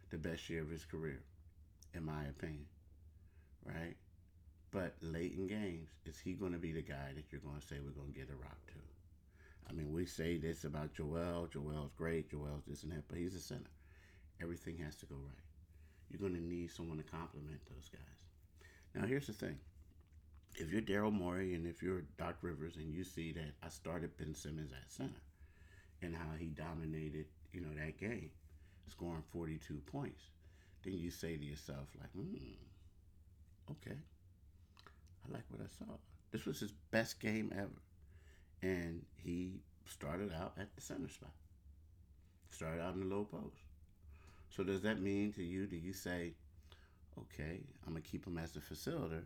the 0.10 0.18
best 0.18 0.50
year 0.50 0.62
of 0.62 0.70
his 0.70 0.86
career, 0.86 1.22
in 1.96 2.06
my 2.06 2.24
opinion. 2.26 2.66
Right. 3.66 3.96
But 4.72 4.96
late 5.02 5.34
in 5.38 5.48
games, 5.48 5.90
is 6.06 6.20
he 6.20 6.34
going 6.34 6.52
to 6.52 6.58
be 6.58 6.72
the 6.72 6.82
guy 6.82 7.14
that 7.16 7.32
you're 7.32 7.42
going 7.42 7.60
to 7.60 7.66
say 7.66 7.78
we're 7.84 7.92
going 7.92 8.14
to 8.14 8.20
get 8.20 8.30
a 8.30 8.36
rock 8.36 8.60
to? 8.68 8.74
I 9.70 9.74
mean, 9.74 9.92
we 9.94 10.06
say 10.06 10.38
this 10.38 10.64
about 10.64 10.94
Joel. 10.94 11.48
Joel's 11.52 11.94
great. 11.98 12.30
Joel's 12.30 12.66
this 12.68 12.84
and 12.84 12.92
that, 12.92 13.08
but 13.08 13.18
he's 13.18 13.36
a 13.36 13.40
center. 13.40 13.72
Everything 14.42 14.78
has 14.78 14.96
to 14.98 15.06
go 15.06 15.16
right 15.16 15.46
you're 16.10 16.30
going 16.30 16.40
to 16.40 16.48
need 16.48 16.72
someone 16.72 16.98
to 16.98 17.04
complement 17.04 17.60
those 17.70 17.90
guys. 17.90 18.02
Now, 18.94 19.08
here's 19.08 19.28
the 19.28 19.34
thing. 19.34 19.58
If 20.56 20.72
you're 20.72 20.82
Daryl 20.82 21.12
Morey 21.12 21.54
and 21.54 21.68
if 21.68 21.84
you're 21.84 22.04
Doc 22.18 22.38
Rivers 22.42 22.78
and 22.78 22.94
you 22.94 23.04
see 23.04 23.34
that 23.34 23.54
I 23.62 23.70
started 23.70 24.18
Ben 24.18 24.34
Simmons 24.34 24.72
at 24.72 24.92
center 24.92 25.22
and 26.02 26.16
how 26.16 26.38
he 26.40 26.48
dominated, 26.48 27.26
you 27.52 27.62
know, 27.62 27.74
that 27.76 27.98
game, 27.98 28.30
scoring 28.88 29.24
42 29.34 29.82
points, 29.92 30.24
then 30.86 30.98
you 30.98 31.12
say 31.12 31.36
to 31.36 31.44
yourself, 31.44 31.88
like, 32.00 32.12
hmm, 32.12 32.36
okay, 33.72 33.98
I 35.28 35.34
like 35.34 35.44
what 35.50 35.62
I 35.62 35.68
saw. 35.68 35.92
This 36.32 36.46
was 36.46 36.60
his 36.60 36.72
best 36.92 37.20
game 37.20 37.52
ever. 37.56 37.82
And 38.62 39.04
he 39.24 39.62
started 39.86 40.32
out 40.34 40.54
at 40.60 40.74
the 40.76 40.82
center 40.82 41.10
spot. 41.10 41.32
Started 42.52 42.82
out 42.82 42.94
in 42.94 43.02
the 43.02 43.16
low 43.16 43.26
post. 43.26 43.58
So 44.50 44.64
does 44.64 44.82
that 44.84 45.02
mean 45.02 45.34
to 45.34 45.44
you, 45.44 45.66
do 45.66 45.76
you 45.76 45.92
say, 45.92 46.34
okay, 47.20 47.60
I'm 47.86 47.94
going 47.94 48.02
to 48.02 48.10
keep 48.10 48.26
him 48.26 48.38
as 48.38 48.56
a 48.56 48.60
facilitator, 48.60 49.24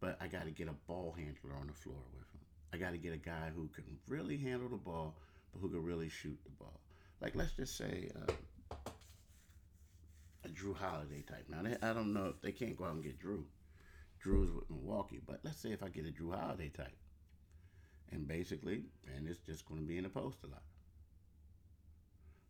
but 0.00 0.18
I 0.20 0.26
got 0.26 0.44
to 0.44 0.50
get 0.50 0.68
a 0.68 0.74
ball 0.86 1.14
handler 1.16 1.56
on 1.58 1.68
the 1.68 1.72
floor 1.72 1.96
with 2.12 2.26
him. 2.32 2.40
I 2.72 2.76
got 2.76 2.90
to 2.90 2.98
get 2.98 3.14
a 3.14 3.18
guy 3.18 3.50
who 3.54 3.68
can 3.68 3.84
really 4.08 4.36
handle 4.36 4.68
the 4.68 4.76
ball, 4.76 5.14
but 5.52 5.60
who 5.60 5.68
can 5.68 5.82
really 5.82 6.08
shoot 6.08 6.38
the 6.44 6.50
ball. 6.50 6.80
Like, 7.20 7.34
let's 7.34 7.52
just 7.52 7.76
say 7.78 8.10
uh, 8.14 8.32
a 10.46 10.48
Jrue 10.48 10.76
Holiday 10.76 11.22
type. 11.22 11.46
Now, 11.48 11.62
they, 11.62 11.76
I 11.82 11.92
don't 11.92 12.12
know 12.12 12.26
if 12.26 12.40
they 12.40 12.52
can't 12.52 12.76
go 12.76 12.84
out 12.84 12.94
and 12.94 13.02
get 13.02 13.20
Jrue. 13.20 13.44
Jrue's 14.24 14.50
with 14.50 14.70
Milwaukee, 14.70 15.20
but 15.24 15.40
let's 15.42 15.60
say 15.60 15.72
if 15.72 15.82
I 15.82 15.88
get 15.88 16.06
a 16.06 16.10
Jrue 16.10 16.34
Holiday 16.34 16.68
type. 16.68 16.96
And 18.12 18.26
basically, 18.26 18.84
Ben 19.04 19.26
it's 19.28 19.40
just 19.40 19.66
going 19.66 19.80
to 19.80 19.86
be 19.86 19.98
in 19.98 20.04
the 20.04 20.08
post 20.08 20.38
a 20.44 20.46
lot. 20.46 20.62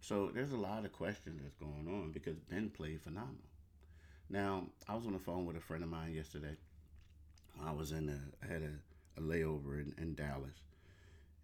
So 0.01 0.31
there's 0.33 0.53
a 0.53 0.57
lot 0.57 0.85
of 0.85 0.93
questions 0.93 1.41
that's 1.43 1.57
going 1.57 1.89
on 1.89 2.13
because 2.13 2.39
Ben 2.39 2.71
played 2.71 3.01
phenomenal. 3.01 3.51
Now, 4.29 4.67
I 4.89 4.95
was 4.95 5.07
on 5.07 5.13
the 5.13 5.19
phone 5.19 5.47
with 5.47 5.57
a 5.57 5.61
friend 5.61 5.83
of 5.83 5.91
mine 5.91 6.13
yesterday. 6.13 6.57
I 7.65 7.73
was 7.73 7.93
in 7.93 8.09
a, 8.09 8.45
I 8.45 8.53
had 8.53 8.63
a, 8.63 9.21
a 9.21 9.23
layover 9.23 9.81
in, 9.81 9.95
in 9.99 10.15
Dallas. 10.15 10.63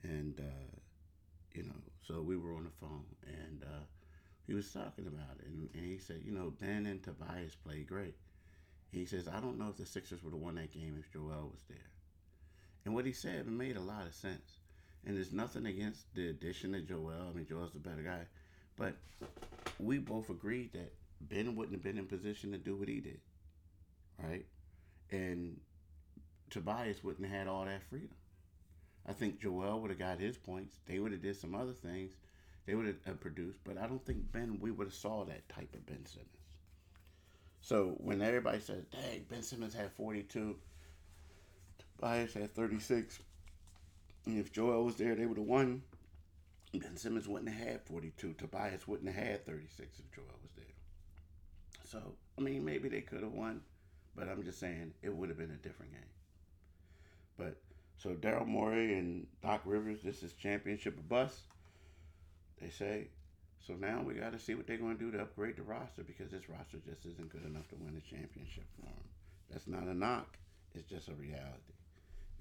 And, 0.03 0.39
uh, 0.39 0.77
you 1.55 1.65
know, 1.65 1.75
so 2.03 2.23
we 2.23 2.37
were 2.37 2.55
on 2.55 2.65
the 2.65 2.71
phone 2.71 3.05
and 3.27 3.63
uh, 3.65 3.85
he 4.47 4.55
was 4.55 4.71
talking 4.71 5.07
about 5.07 5.39
it. 5.39 5.47
And, 5.47 5.69
and 5.75 5.85
he 5.85 5.99
said, 5.99 6.23
you 6.25 6.33
know, 6.33 6.53
Ben 6.61 6.87
and 6.87 7.03
Tobias 7.03 7.55
played 7.55 7.87
great. 7.87 8.15
He 8.91 9.07
says, 9.07 9.29
I 9.29 9.41
don't 9.41 9.59
know 9.59 9.69
if 9.71 9.77
the 9.77 9.87
Sixers 9.87 10.23
would 10.23 10.35
have 10.35 10.43
won 10.43 10.57
that 10.57 10.73
game 10.73 10.97
if 10.99 11.11
Joel 11.13 11.51
was 11.51 11.63
there. 11.69 11.79
And 12.85 12.95
what 12.95 13.07
he 13.07 13.13
said 13.13 13.47
made 13.47 13.77
a 13.77 13.81
lot 13.81 14.07
of 14.07 14.15
sense. 14.15 14.59
And 15.07 15.17
there's 15.17 15.33
nothing 15.33 15.67
against 15.67 16.15
the 16.15 16.29
addition 16.29 16.75
of 16.75 16.87
Joel. 16.87 17.31
I 17.31 17.37
mean, 17.37 17.47
Joel's 17.49 17.73
the 17.73 17.79
better 17.79 18.03
guy. 18.03 18.27
But 18.77 18.95
we 19.79 19.99
both 19.99 20.31
agreed 20.31 20.73
that 20.73 20.93
Ben 21.21 21.55
wouldn't 21.57 21.75
have 21.75 21.83
been 21.83 21.99
in 21.99 22.07
position 22.07 22.53
to 22.53 22.59
do 22.59 22.77
what 22.77 22.89
he 22.89 23.01
did, 23.01 23.21
right? 24.19 24.45
And 25.11 25.61
Tobias 26.51 27.03
wouldn't 27.05 27.27
have 27.27 27.39
had 27.39 27.49
all 27.49 27.65
that 27.65 27.83
freedom. 27.89 28.17
I 29.07 29.13
think 29.13 29.41
Joel 29.41 29.81
would 29.81 29.91
have 29.91 29.99
got 29.99 30.19
his 30.19 30.37
points. 30.37 30.79
They 30.87 30.99
would 30.99 31.13
have 31.13 31.23
did 31.23 31.37
some 31.37 31.55
other 31.55 31.73
things. 31.73 32.13
They 32.67 32.75
would 32.75 32.87
have 33.05 33.21
produced, 33.21 33.59
but 33.65 33.77
I 33.77 33.87
don't 33.87 34.05
think 34.05 34.31
Ben. 34.31 34.59
We 34.61 34.71
would 34.71 34.87
have 34.87 34.95
saw 34.95 35.25
that 35.25 35.49
type 35.49 35.75
of 35.75 35.85
Ben 35.87 36.07
Simmons. 36.07 36.29
So 37.61 37.97
when 37.99 38.23
everybody 38.23 38.61
says, 38.61 38.85
"Dang, 38.91 39.25
Ben 39.29 39.43
Simmons 39.43 39.75
had 39.75 39.93
42, 39.93 40.59
Tobias 41.79 42.35
had 42.35 42.55
36," 42.55 43.21
and 44.27 44.39
if 44.39 44.53
Joel 44.53 44.85
was 44.85 44.97
there, 44.97 45.15
they 45.15 45.27
would 45.27 45.39
have 45.39 45.47
won. 45.47 45.83
Ben 46.73 46.97
Simmons 46.97 47.29
wouldn't 47.29 47.53
have 47.53 47.69
had 47.69 47.83
42. 47.83 48.35
Tobias 48.35 48.89
wouldn't 48.89 49.13
have 49.13 49.25
had 49.25 49.45
36 49.45 49.99
if 49.99 50.11
Joel 50.13 50.39
was 50.41 50.53
there. 50.57 50.65
So, 51.85 52.17
I 52.39 52.41
mean, 52.41 52.65
maybe 52.65 52.89
they 52.89 53.03
could 53.03 53.23
have 53.23 53.33
won, 53.33 53.63
but 54.17 54.29
I'm 54.29 54.43
just 54.43 54.59
saying 54.59 54.95
it 55.03 55.15
would 55.15 55.29
have 55.29 55.37
been 55.39 55.51
a 55.51 55.57
different 55.57 55.93
game. 55.93 56.01
But 57.37 57.61
so 57.99 58.15
Daryl 58.15 58.47
Morey 58.47 58.97
and 58.99 59.27
Doc 59.43 59.63
Rivers, 59.65 60.03
this 60.03 60.23
is 60.23 60.33
championship 60.33 60.99
or 60.99 61.03
bust. 61.03 61.43
They 62.63 62.71
say. 62.71 63.09
So 63.67 63.75
now 63.75 64.03
we 64.03 64.15
got 64.15 64.33
to 64.33 64.39
see 64.39 64.55
what 64.55 64.67
they're 64.67 64.77
going 64.77 64.97
to 64.97 65.05
do 65.05 65.11
to 65.13 65.23
upgrade 65.23 65.57
the 65.57 65.63
roster 65.63 66.03
because 66.03 66.31
this 66.31 66.49
roster 66.49 66.79
just 66.89 67.05
isn't 67.07 67.31
good 67.31 67.45
enough 67.45 67.69
to 67.69 67.77
win 67.77 67.97
a 67.97 68.11
championship 68.11 68.65
for 68.75 68.87
them. 68.87 69.05
That's 69.51 69.67
not 69.69 69.85
a 69.85 69.95
knock. 69.95 70.37
It's 70.75 70.89
just 70.89 71.09
a 71.09 71.15
reality. 71.15 71.75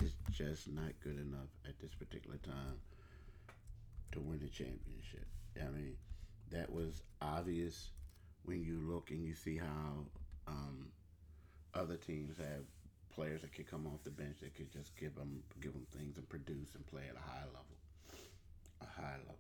It's 0.01 0.15
just 0.31 0.67
not 0.71 0.93
good 1.03 1.19
enough 1.19 1.49
at 1.67 1.79
this 1.79 1.93
particular 1.93 2.37
time 2.37 2.79
to 4.13 4.19
win 4.19 4.41
a 4.43 4.49
championship. 4.49 5.27
I 5.59 5.69
mean, 5.69 5.95
that 6.51 6.71
was 6.71 7.03
obvious 7.21 7.89
when 8.45 8.63
you 8.63 8.79
look 8.81 9.11
and 9.11 9.23
you 9.23 9.35
see 9.35 9.57
how 9.57 10.05
um, 10.47 10.87
other 11.75 11.97
teams 11.97 12.37
have 12.37 12.65
players 13.13 13.41
that 13.41 13.53
could 13.53 13.69
come 13.69 13.85
off 13.85 14.03
the 14.03 14.09
bench 14.09 14.37
that 14.41 14.55
could 14.55 14.71
just 14.71 14.95
give 14.97 15.13
them 15.15 15.43
give 15.61 15.73
them 15.73 15.85
things 15.95 16.17
and 16.17 16.27
produce 16.29 16.73
and 16.75 16.85
play 16.87 17.03
at 17.09 17.15
a 17.15 17.29
high 17.29 17.45
level, 17.45 17.77
a 18.81 19.01
high 19.01 19.17
level. 19.19 19.35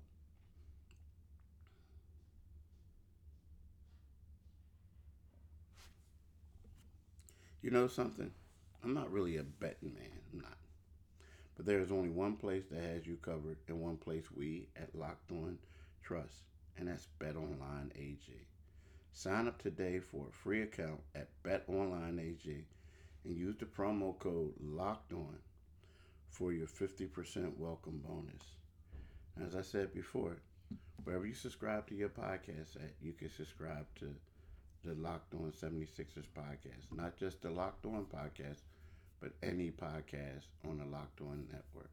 You 7.61 7.69
know 7.69 7.87
something? 7.87 8.31
I'm 8.83 8.95
not 8.95 9.11
really 9.11 9.37
a 9.37 9.43
betting 9.43 9.93
man. 9.93 10.19
I'm 10.33 10.39
not. 10.39 10.57
But 11.55 11.67
there 11.67 11.79
is 11.79 11.91
only 11.91 12.09
one 12.09 12.35
place 12.35 12.63
that 12.71 12.81
has 12.81 13.05
you 13.05 13.17
covered 13.21 13.57
and 13.67 13.79
one 13.79 13.97
place 13.97 14.31
we 14.35 14.67
at 14.75 14.95
Locked 14.95 15.31
On 15.31 15.59
trust, 16.01 16.41
and 16.75 16.87
that's 16.87 17.05
Bet 17.19 17.35
Online 17.35 17.91
AG. 17.95 18.47
Sign 19.13 19.47
up 19.47 19.61
today 19.61 19.99
for 19.99 20.25
a 20.27 20.33
free 20.33 20.63
account 20.63 21.01
at 21.13 21.27
BetOnlineAG 21.43 22.63
and 23.25 23.37
use 23.37 23.57
the 23.57 23.65
promo 23.65 24.17
code 24.17 24.53
Locked 24.59 25.13
On 25.13 25.37
for 26.29 26.51
your 26.51 26.65
50% 26.65 27.57
welcome 27.57 28.01
bonus. 28.03 28.55
As 29.45 29.55
I 29.55 29.61
said 29.61 29.93
before, 29.93 30.37
wherever 31.03 31.27
you 31.27 31.35
subscribe 31.35 31.85
to 31.89 31.95
your 31.95 32.09
podcast 32.09 32.77
at, 32.77 32.93
you 32.99 33.13
can 33.13 33.29
subscribe 33.29 33.85
to 33.99 34.15
the 34.83 34.93
Locked 34.95 35.33
On 35.35 35.51
76ers 35.51 36.25
podcast. 36.35 36.91
Not 36.95 37.17
just 37.17 37.41
the 37.41 37.51
Locked 37.51 37.85
On 37.85 38.05
podcast, 38.05 38.61
but 39.19 39.31
any 39.43 39.69
podcast 39.69 40.47
on 40.67 40.79
the 40.79 40.85
Locked 40.85 41.21
On 41.21 41.45
network. 41.51 41.91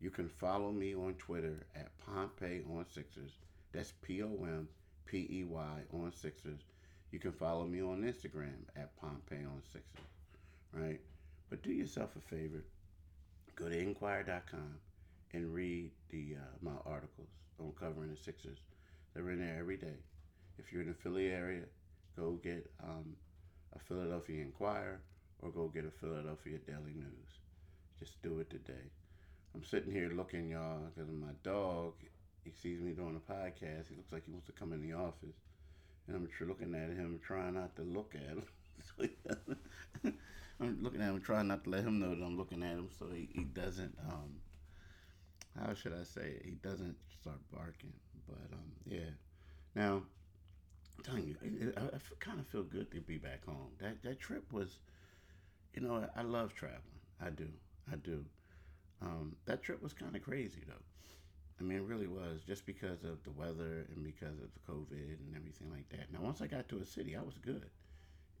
You 0.00 0.10
can 0.10 0.28
follow 0.28 0.72
me 0.72 0.94
on 0.94 1.14
Twitter 1.14 1.66
at 1.76 1.96
Pompey 1.98 2.62
on 2.68 2.84
Sixers. 2.92 3.32
That's 3.72 3.92
P 4.02 4.22
O 4.22 4.38
M 4.42 4.68
P 5.06 5.28
E 5.30 5.44
Y 5.44 5.78
on 5.92 6.12
Sixers. 6.12 6.60
You 7.12 7.18
can 7.18 7.32
follow 7.32 7.66
me 7.66 7.82
on 7.82 8.02
Instagram 8.02 8.66
at 8.76 8.96
Pompey 9.00 9.44
on 9.44 9.62
Sixers. 9.72 10.08
Right? 10.72 11.00
But 11.48 11.62
do 11.62 11.70
yourself 11.70 12.10
a 12.16 12.20
favor. 12.20 12.64
Go 13.54 13.68
to 13.68 13.78
Inquirer.com 13.78 14.74
and 15.32 15.54
read 15.54 15.90
the 16.08 16.36
uh, 16.36 16.56
my 16.62 16.76
articles 16.86 17.28
on 17.60 17.72
covering 17.78 18.10
the 18.10 18.16
Sixers. 18.16 18.58
They're 19.14 19.30
in 19.30 19.40
there 19.40 19.58
every 19.58 19.76
day. 19.76 19.98
If 20.58 20.72
you're 20.72 20.82
in 20.82 20.88
the 20.88 20.94
Philly 20.94 21.30
area, 21.30 21.62
go 22.20 22.38
get 22.42 22.70
um, 22.82 23.16
a 23.74 23.78
Philadelphia 23.78 24.42
Inquirer 24.42 25.00
or 25.40 25.50
go 25.50 25.68
get 25.68 25.86
a 25.86 25.90
Philadelphia 25.90 26.58
Daily 26.66 26.92
News. 26.94 27.38
Just 27.98 28.22
do 28.22 28.40
it 28.40 28.50
today. 28.50 28.90
I'm 29.54 29.64
sitting 29.64 29.90
here 29.90 30.10
looking, 30.14 30.50
y'all, 30.50 30.80
because 30.94 31.10
my 31.10 31.32
dog, 31.42 31.94
he 32.44 32.50
sees 32.50 32.80
me 32.80 32.92
doing 32.92 33.16
a 33.16 33.32
podcast. 33.32 33.88
He 33.88 33.96
looks 33.96 34.12
like 34.12 34.24
he 34.26 34.32
wants 34.32 34.46
to 34.46 34.52
come 34.52 34.72
in 34.72 34.82
the 34.82 34.92
office. 34.92 35.36
And 36.06 36.16
I'm 36.16 36.28
looking 36.46 36.74
at 36.74 36.90
him, 36.90 37.20
trying 37.24 37.54
not 37.54 37.74
to 37.76 37.82
look 37.82 38.14
at 38.14 38.36
him. 38.36 38.44
I'm 40.60 40.82
looking 40.82 41.00
at 41.00 41.08
him, 41.08 41.20
trying 41.20 41.48
not 41.48 41.64
to 41.64 41.70
let 41.70 41.84
him 41.84 41.98
know 41.98 42.14
that 42.14 42.24
I'm 42.24 42.36
looking 42.36 42.62
at 42.62 42.72
him 42.72 42.88
so 42.98 43.06
he, 43.14 43.28
he 43.32 43.44
doesn't, 43.44 43.96
um, 44.08 44.36
how 45.58 45.74
should 45.74 45.94
I 45.94 46.04
say 46.04 46.36
it? 46.36 46.42
He 46.44 46.52
doesn't 46.52 46.96
start 47.20 47.38
barking. 47.52 47.92
But, 48.28 48.52
um, 48.52 48.72
yeah. 48.86 49.10
Now, 49.74 50.02
telling 51.00 51.26
you, 51.26 51.72
I, 51.76 51.80
I 51.80 51.98
kind 52.20 52.40
of 52.40 52.46
feel 52.46 52.62
good 52.62 52.90
to 52.92 53.00
be 53.00 53.18
back 53.18 53.44
home. 53.44 53.70
That, 53.80 54.02
that 54.02 54.20
trip 54.20 54.52
was, 54.52 54.78
you 55.74 55.82
know, 55.82 56.06
I 56.16 56.22
love 56.22 56.54
traveling. 56.54 56.80
I 57.20 57.30
do. 57.30 57.48
I 57.92 57.96
do. 57.96 58.24
Um, 59.02 59.36
that 59.46 59.62
trip 59.62 59.82
was 59.82 59.92
kind 59.92 60.14
of 60.14 60.22
crazy 60.22 60.60
though. 60.66 60.74
I 61.58 61.62
mean, 61.62 61.78
it 61.78 61.84
really 61.84 62.06
was 62.06 62.40
just 62.46 62.64
because 62.64 63.04
of 63.04 63.22
the 63.24 63.30
weather 63.32 63.86
and 63.94 64.02
because 64.02 64.38
of 64.40 64.48
the 64.54 64.72
COVID 64.72 65.18
and 65.20 65.36
everything 65.36 65.70
like 65.70 65.88
that. 65.90 66.10
Now, 66.12 66.20
once 66.22 66.40
I 66.40 66.46
got 66.46 66.68
to 66.70 66.78
a 66.78 66.86
city, 66.86 67.16
I 67.16 67.22
was 67.22 67.36
good. 67.38 67.70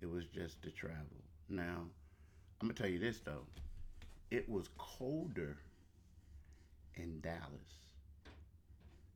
It 0.00 0.08
was 0.10 0.24
just 0.26 0.62
the 0.62 0.70
travel. 0.70 1.24
Now, 1.48 1.82
I'm 2.60 2.68
gonna 2.68 2.74
tell 2.74 2.88
you 2.88 2.98
this 2.98 3.20
though, 3.20 3.44
it 4.30 4.48
was 4.48 4.68
colder 4.78 5.58
in 6.94 7.20
Dallas 7.20 7.80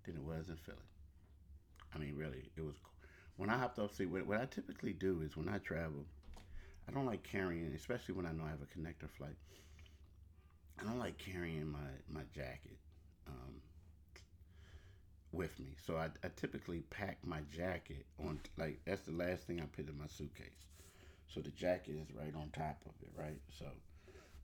than 0.04 0.16
it 0.16 0.22
was 0.22 0.48
in 0.48 0.56
Philly. 0.56 0.76
I 1.94 1.98
mean, 1.98 2.14
really, 2.16 2.50
it 2.56 2.62
was. 2.62 2.74
When 3.36 3.50
I 3.50 3.58
hopped 3.58 3.78
off, 3.78 3.94
see, 3.94 4.06
what, 4.06 4.26
what 4.26 4.40
I 4.40 4.46
typically 4.46 4.92
do 4.92 5.20
is 5.22 5.36
when 5.36 5.48
I 5.48 5.58
travel, 5.58 6.04
I 6.88 6.92
don't 6.92 7.06
like 7.06 7.22
carrying, 7.22 7.72
especially 7.74 8.14
when 8.14 8.26
I 8.26 8.32
know 8.32 8.44
I 8.44 8.50
have 8.50 8.62
a 8.62 8.78
connector 8.78 9.10
flight. 9.10 9.36
I 10.78 10.84
don't 10.84 10.98
like 10.98 11.18
carrying 11.18 11.70
my 11.70 11.78
my 12.12 12.22
jacket 12.34 12.76
um, 13.28 13.54
with 15.32 15.58
me, 15.60 15.76
so 15.86 15.96
I, 15.96 16.06
I 16.24 16.30
typically 16.36 16.80
pack 16.90 17.18
my 17.24 17.40
jacket 17.50 18.06
on 18.18 18.40
like 18.56 18.80
that's 18.84 19.02
the 19.02 19.12
last 19.12 19.46
thing 19.46 19.60
I 19.60 19.66
put 19.66 19.88
in 19.88 19.96
my 19.98 20.08
suitcase. 20.08 20.66
So 21.28 21.40
the 21.40 21.50
jacket 21.50 21.96
is 22.02 22.14
right 22.14 22.34
on 22.34 22.50
top 22.50 22.82
of 22.86 22.92
it, 23.02 23.10
right? 23.16 23.40
So, 23.58 23.66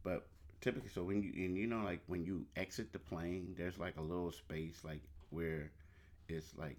but 0.03 0.29
typically, 0.61 0.89
so 0.89 1.03
when 1.03 1.23
you 1.23 1.33
and 1.45 1.57
you 1.57 1.67
know 1.67 1.83
like 1.85 2.01
when 2.07 2.25
you 2.25 2.47
exit 2.57 2.93
the 2.93 2.99
plane, 2.99 3.55
there's 3.59 3.79
like 3.79 3.97
a 3.97 4.03
little 4.03 4.33
space 4.33 4.81
like 4.85 5.03
where 5.31 5.71
it's 6.29 6.57
like 6.57 6.79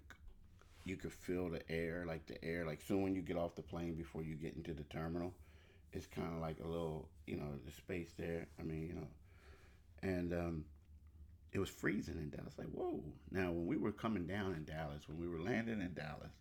you 0.84 0.96
could 0.96 1.12
feel 1.12 1.48
the 1.48 1.62
air, 1.70 2.04
like 2.06 2.26
the 2.26 2.42
air, 2.44 2.64
like 2.66 2.80
soon 2.80 3.02
when 3.02 3.14
you 3.14 3.22
get 3.22 3.36
off 3.36 3.54
the 3.54 3.62
plane 3.62 3.94
before 3.94 4.22
you 4.22 4.34
get 4.34 4.56
into 4.56 4.74
the 4.74 4.82
terminal, 4.84 5.32
it's 5.92 6.06
kind 6.06 6.34
of 6.34 6.40
like 6.40 6.56
a 6.64 6.66
little, 6.66 7.08
you 7.26 7.36
know, 7.36 7.48
the 7.64 7.72
space 7.72 8.12
there. 8.18 8.48
I 8.58 8.62
mean, 8.62 8.86
you 8.86 8.94
know, 8.94 9.06
and 10.02 10.32
um, 10.32 10.64
it 11.52 11.58
was 11.58 11.68
freezing 11.68 12.16
in 12.16 12.30
Dallas. 12.30 12.54
Like, 12.58 12.68
whoa! 12.68 13.02
Now, 13.30 13.52
when 13.52 13.66
we 13.66 13.76
were 13.76 13.92
coming 13.92 14.26
down 14.26 14.54
in 14.54 14.64
Dallas, 14.64 15.08
when 15.08 15.20
we 15.20 15.28
were 15.28 15.40
landing 15.40 15.80
in 15.80 15.94
Dallas, 15.94 16.32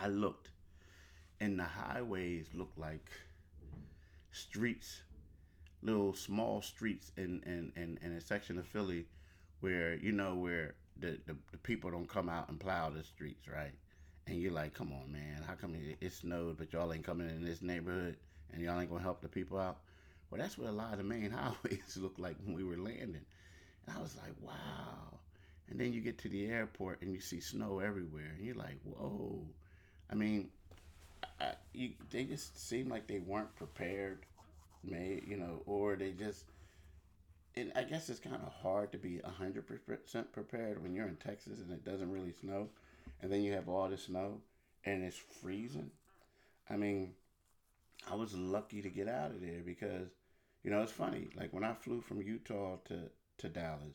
I 0.00 0.08
looked, 0.08 0.50
and 1.40 1.58
the 1.58 1.64
highways 1.64 2.48
looked 2.54 2.78
like 2.78 3.08
streets, 4.32 5.02
little 5.82 6.14
small 6.14 6.62
streets 6.62 7.12
in 7.16 7.42
in, 7.46 7.72
in, 7.80 7.98
in 8.02 8.12
a 8.12 8.20
section 8.20 8.58
of 8.58 8.66
Philly 8.66 9.06
where 9.60 9.94
you 9.94 10.12
know 10.12 10.34
where 10.34 10.74
the, 10.98 11.18
the, 11.26 11.36
the 11.52 11.58
people 11.58 11.90
don't 11.90 12.08
come 12.08 12.28
out 12.28 12.48
and 12.48 12.58
plow 12.58 12.90
the 12.90 13.02
streets, 13.02 13.46
right? 13.48 13.72
And 14.26 14.40
you're 14.40 14.52
like, 14.52 14.74
come 14.74 14.92
on, 14.92 15.10
man, 15.10 15.42
how 15.46 15.54
come 15.54 15.74
it, 15.74 15.96
it 16.00 16.12
snowed, 16.12 16.58
but 16.58 16.72
y'all 16.72 16.92
ain't 16.92 17.04
coming 17.04 17.28
in 17.28 17.44
this 17.44 17.62
neighborhood 17.62 18.16
and 18.52 18.62
y'all 18.62 18.78
ain't 18.78 18.90
gonna 18.90 19.02
help 19.02 19.22
the 19.22 19.28
people 19.28 19.58
out? 19.58 19.78
Well, 20.30 20.40
that's 20.40 20.58
what 20.58 20.68
a 20.68 20.72
lot 20.72 20.92
of 20.92 20.98
the 20.98 21.04
main 21.04 21.30
highways 21.30 21.96
look 22.00 22.14
like 22.18 22.36
when 22.44 22.54
we 22.54 22.64
were 22.64 22.76
landing. 22.76 23.24
And 23.86 23.96
I 23.96 24.00
was 24.00 24.16
like, 24.16 24.34
wow. 24.42 25.18
And 25.70 25.80
then 25.80 25.92
you 25.92 26.00
get 26.00 26.18
to 26.18 26.28
the 26.28 26.46
airport 26.46 27.02
and 27.02 27.12
you 27.12 27.20
see 27.20 27.40
snow 27.40 27.80
everywhere, 27.80 28.32
and 28.36 28.44
you're 28.44 28.54
like, 28.54 28.78
whoa. 28.84 29.40
I 30.10 30.14
mean, 30.14 30.48
I, 31.40 31.52
you, 31.72 31.90
they 32.10 32.24
just 32.24 32.58
seem 32.68 32.88
like 32.88 33.06
they 33.06 33.18
weren't 33.18 33.54
prepared, 33.56 34.24
made, 34.82 35.24
you 35.26 35.36
know, 35.36 35.62
or 35.66 35.96
they 35.96 36.12
just. 36.12 36.44
And 37.58 37.72
I 37.74 37.82
guess 37.82 38.08
it's 38.08 38.20
kind 38.20 38.36
of 38.36 38.52
hard 38.62 38.92
to 38.92 38.98
be 38.98 39.20
100% 39.40 40.32
prepared 40.32 40.82
when 40.82 40.94
you're 40.94 41.08
in 41.08 41.16
Texas 41.16 41.58
and 41.58 41.72
it 41.72 41.84
doesn't 41.84 42.12
really 42.12 42.32
snow. 42.32 42.68
And 43.20 43.32
then 43.32 43.42
you 43.42 43.52
have 43.54 43.68
all 43.68 43.88
the 43.88 43.98
snow 43.98 44.40
and 44.84 45.02
it's 45.02 45.16
freezing. 45.16 45.90
I 46.70 46.76
mean, 46.76 47.14
I 48.10 48.14
was 48.14 48.34
lucky 48.34 48.80
to 48.82 48.90
get 48.90 49.08
out 49.08 49.32
of 49.32 49.40
there 49.40 49.62
because 49.64 50.08
you 50.64 50.70
know, 50.70 50.82
it's 50.82 50.92
funny. 50.92 51.28
Like 51.36 51.52
when 51.52 51.64
I 51.64 51.72
flew 51.72 52.00
from 52.00 52.20
Utah 52.22 52.76
to 52.86 53.10
to 53.38 53.48
Dallas, 53.48 53.94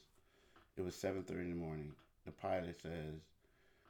it 0.77 0.83
was 0.83 0.95
seven 0.95 1.23
thirty 1.23 1.41
in 1.41 1.49
the 1.49 1.55
morning. 1.55 1.91
The 2.25 2.31
pilot 2.31 2.81
says, 2.81 3.21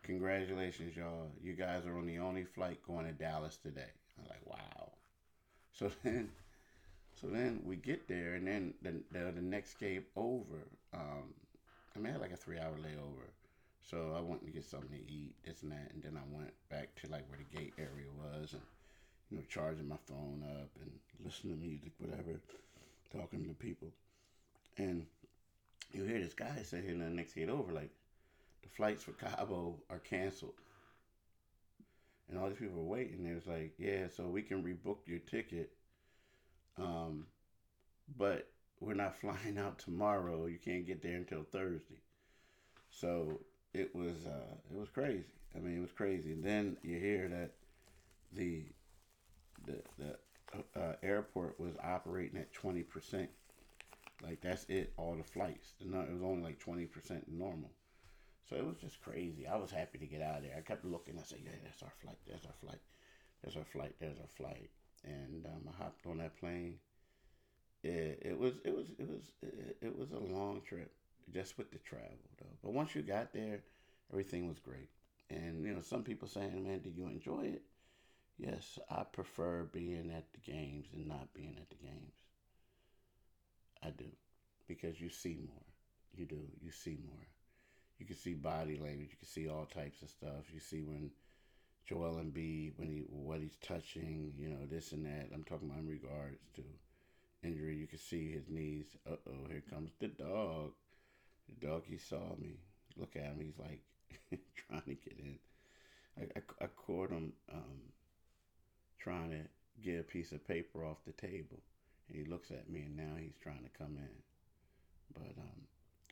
"Congratulations, 0.01 0.95
y'all! 0.95 1.31
You 1.41 1.53
guys 1.53 1.85
are 1.85 1.97
on 1.97 2.07
the 2.07 2.17
only 2.17 2.43
flight 2.43 2.79
going 2.85 3.05
to 3.05 3.13
Dallas 3.13 3.57
today." 3.57 3.91
I'm 4.17 4.27
like, 4.27 4.45
"Wow!" 4.45 4.91
So 5.71 5.91
then, 6.03 6.31
so 7.15 7.27
then 7.27 7.61
we 7.63 7.75
get 7.75 8.07
there, 8.07 8.33
and 8.33 8.47
then 8.47 8.73
the 8.81 9.01
the, 9.11 9.31
the 9.31 9.41
next 9.41 9.79
gate 9.79 10.07
over. 10.15 10.67
Um, 10.93 11.33
I 11.95 11.99
mean, 11.99 12.07
I 12.07 12.11
had 12.13 12.21
like 12.21 12.33
a 12.33 12.37
three 12.37 12.59
hour 12.59 12.75
layover. 12.77 13.29
So 13.81 14.15
I 14.17 14.21
went 14.21 14.45
to 14.45 14.51
get 14.51 14.63
something 14.63 14.97
to 14.97 15.11
eat, 15.11 15.35
this 15.45 15.61
and 15.61 15.71
that, 15.71 15.91
and 15.93 16.01
then 16.01 16.17
I 16.17 16.23
went 16.35 16.53
back 16.69 16.95
to 17.01 17.11
like 17.11 17.29
where 17.29 17.37
the 17.39 17.57
gate 17.57 17.73
area 17.77 18.07
was, 18.17 18.53
and 18.53 18.61
you 19.29 19.37
know, 19.37 19.43
charging 19.49 19.87
my 19.87 19.97
phone 20.07 20.43
up 20.43 20.69
and 20.81 20.91
listening 21.23 21.55
to 21.55 21.59
music, 21.59 21.91
whatever, 21.97 22.39
talking 23.11 23.43
to 23.43 23.53
people. 23.53 23.89
And 24.77 25.05
you 25.91 26.03
hear 26.03 26.19
this 26.19 26.33
guy 26.33 26.55
say 26.63 26.81
saying 26.81 26.99
the 26.99 27.09
next 27.09 27.33
gate 27.33 27.49
over, 27.49 27.71
like, 27.71 27.91
the 28.61 28.69
flights 28.69 29.03
for 29.03 29.11
Cabo 29.13 29.75
are 29.89 29.99
canceled. 29.99 30.53
And 32.29 32.39
all 32.39 32.47
these 32.49 32.57
people 32.57 32.77
were 32.77 32.95
waiting. 32.95 33.25
It 33.25 33.35
was 33.35 33.47
like, 33.47 33.73
yeah, 33.77 34.07
so 34.15 34.27
we 34.27 34.41
can 34.41 34.63
rebook 34.63 34.99
your 35.05 35.19
ticket. 35.19 35.71
Um, 36.77 37.27
but 38.17 38.49
we're 38.79 38.93
not 38.93 39.15
flying 39.21 39.57
out 39.57 39.79
tomorrow. 39.79 40.45
You 40.45 40.59
can't 40.63 40.85
get 40.85 41.01
there 41.01 41.17
until 41.17 41.43
Thursday. 41.43 42.01
So 42.89 43.39
it 43.73 43.95
was 43.95 44.25
uh, 44.25 44.55
it 44.71 44.77
was 44.77 44.89
crazy. 44.89 45.33
I 45.55 45.59
mean, 45.59 45.77
it 45.77 45.81
was 45.81 45.91
crazy. 45.91 46.31
And 46.31 46.43
then 46.43 46.77
you 46.83 46.99
hear 46.99 47.27
that 47.29 47.51
the 48.31 48.65
the 49.65 49.81
the 49.97 50.79
uh, 50.79 50.93
airport 51.01 51.59
was 51.59 51.73
operating 51.83 52.39
at 52.39 52.53
twenty 52.53 52.83
percent. 52.83 53.29
Like 54.21 54.41
that's 54.41 54.65
it, 54.65 54.93
all 54.97 55.15
the 55.15 55.23
flights. 55.23 55.73
it 55.81 55.89
was 55.89 56.21
only 56.23 56.43
like 56.43 56.59
twenty 56.59 56.85
percent 56.85 57.25
normal. 57.27 57.71
So 58.49 58.55
it 58.57 58.65
was 58.65 58.77
just 58.77 59.01
crazy. 59.01 59.47
I 59.47 59.55
was 59.55 59.71
happy 59.71 59.97
to 59.97 60.05
get 60.05 60.21
out 60.21 60.37
of 60.37 60.43
there. 60.43 60.55
I 60.57 60.61
kept 60.61 60.85
looking. 60.85 61.17
I 61.17 61.23
said, 61.23 61.39
"Yeah, 61.43 61.51
that's 61.63 61.81
our 61.81 61.93
flight. 62.01 62.17
That's 62.27 62.45
our 62.45 62.53
flight. 62.61 62.81
There's 63.41 63.57
our 63.57 63.65
flight. 63.65 63.95
There's 63.99 64.19
our 64.19 64.27
flight." 64.27 64.69
And 65.03 65.45
um, 65.45 65.69
I 65.69 65.83
hopped 65.83 66.05
on 66.05 66.17
that 66.19 66.37
plane. 66.39 66.75
It, 67.83 68.21
it 68.21 68.39
was 68.39 68.53
it 68.63 68.75
was 68.75 68.87
it 68.97 69.09
was 69.09 69.31
it, 69.41 69.77
it 69.81 69.97
was 69.97 70.11
a 70.11 70.19
long 70.19 70.61
trip, 70.65 70.91
just 71.33 71.57
with 71.57 71.71
the 71.71 71.79
travel 71.79 72.29
though. 72.39 72.55
But 72.63 72.73
once 72.73 72.95
you 72.95 73.01
got 73.01 73.33
there, 73.33 73.59
everything 74.11 74.47
was 74.47 74.59
great. 74.59 74.89
And 75.29 75.65
you 75.65 75.73
know, 75.73 75.81
some 75.81 76.03
people 76.03 76.27
saying, 76.27 76.63
"Man, 76.63 76.79
did 76.79 76.95
you 76.95 77.07
enjoy 77.07 77.41
it?" 77.41 77.63
Yes, 78.37 78.79
I 78.89 79.03
prefer 79.03 79.63
being 79.63 80.11
at 80.15 80.25
the 80.33 80.51
games 80.51 80.87
and 80.93 81.07
not 81.07 81.33
being 81.33 81.55
at 81.59 81.69
the 81.69 81.75
games. 81.75 82.13
I 83.83 83.89
do. 83.89 84.05
Because 84.67 84.99
you 84.99 85.09
see 85.09 85.37
more. 85.45 85.65
You 86.15 86.25
do. 86.25 86.39
You 86.61 86.71
see 86.71 86.97
more. 87.05 87.27
You 87.99 88.05
can 88.05 88.15
see 88.15 88.33
body 88.33 88.77
language. 88.77 89.09
You 89.11 89.17
can 89.17 89.27
see 89.27 89.47
all 89.49 89.65
types 89.65 90.01
of 90.01 90.09
stuff. 90.09 90.51
You 90.51 90.59
see 90.59 90.81
when 90.81 91.11
Joel 91.87 92.21
Embiid 92.23 92.73
when 92.77 92.89
he 92.89 93.03
what 93.09 93.39
he's 93.39 93.57
touching, 93.61 94.33
you 94.37 94.49
know, 94.49 94.65
this 94.69 94.91
and 94.91 95.05
that. 95.05 95.29
I'm 95.33 95.43
talking 95.43 95.69
about 95.69 95.81
in 95.81 95.87
regards 95.87 96.39
to 96.55 96.63
injury. 97.43 97.75
You 97.75 97.87
can 97.87 97.99
see 97.99 98.31
his 98.31 98.49
knees. 98.49 98.85
Uh 99.09 99.15
oh, 99.27 99.47
here 99.49 99.63
comes 99.69 99.91
the 99.99 100.07
dog. 100.07 100.71
The 101.49 101.67
dog 101.67 101.83
he 101.85 101.97
saw 101.97 102.35
me. 102.39 102.55
Look 102.95 103.15
at 103.15 103.23
him. 103.23 103.39
He's 103.39 103.59
like 103.59 103.81
trying 104.55 104.81
to 104.81 104.95
get 104.95 105.17
in. 105.19 105.39
I, 106.17 106.39
I, 106.39 106.65
I 106.65 106.67
caught 106.67 107.09
him 107.09 107.33
um, 107.51 107.91
trying 108.99 109.31
to 109.31 109.39
get 109.81 109.99
a 109.99 110.03
piece 110.03 110.31
of 110.31 110.47
paper 110.47 110.85
off 110.85 110.97
the 111.05 111.11
table, 111.13 111.59
and 112.07 112.17
he 112.17 112.29
looks 112.29 112.51
at 112.51 112.69
me, 112.69 112.81
and 112.81 112.95
now 112.95 113.15
he's 113.19 113.35
trying 113.41 113.63
to 113.63 113.77
come 113.77 113.97
in. 113.97 115.13
But 115.13 115.41
um, 115.41 115.67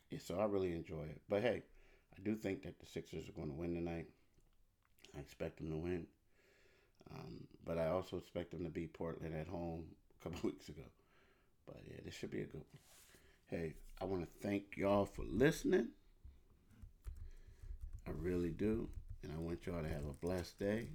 yeah, 0.10 0.19
so 0.23 0.39
I 0.39 0.45
really 0.45 0.73
enjoy 0.73 1.03
it. 1.03 1.21
But 1.29 1.41
hey, 1.41 1.63
I 2.15 2.19
do 2.23 2.36
think 2.36 2.63
that 2.63 2.79
the 2.79 2.86
Sixers 2.86 3.29
are 3.29 3.34
going 3.34 3.49
to 3.49 3.55
win 3.55 3.73
tonight. 3.73 4.07
I 5.15 5.19
expect 5.19 5.58
them 5.58 5.69
to 5.69 5.78
win. 5.78 6.08
Um, 7.13 7.47
but 7.65 7.78
I 7.78 7.88
also 7.88 8.17
expect 8.17 8.52
them 8.52 8.63
to 8.63 8.69
beat 8.69 8.93
Portland 8.93 9.36
at 9.36 9.47
home 9.47 9.84
a 10.19 10.24
couple 10.24 10.50
weeks 10.50 10.69
ago. 10.69 10.84
But 11.65 11.78
yeah, 11.88 11.97
this 12.04 12.13
should 12.13 12.32
be 12.32 12.41
a 12.41 12.45
good 12.45 12.63
one. 12.71 12.80
Hey, 13.47 13.74
I 14.02 14.06
want 14.06 14.24
to 14.24 14.47
thank 14.47 14.78
y'all 14.78 15.06
for 15.06 15.24
listening. 15.30 15.89
I 18.08 18.12
really 18.21 18.52
do. 18.52 18.88
And 19.24 19.32
I 19.32 19.38
want 19.38 19.65
y'all 19.65 19.82
to 19.82 19.89
have 19.89 20.06
a 20.10 20.26
blessed 20.26 20.58
day. 20.58 20.88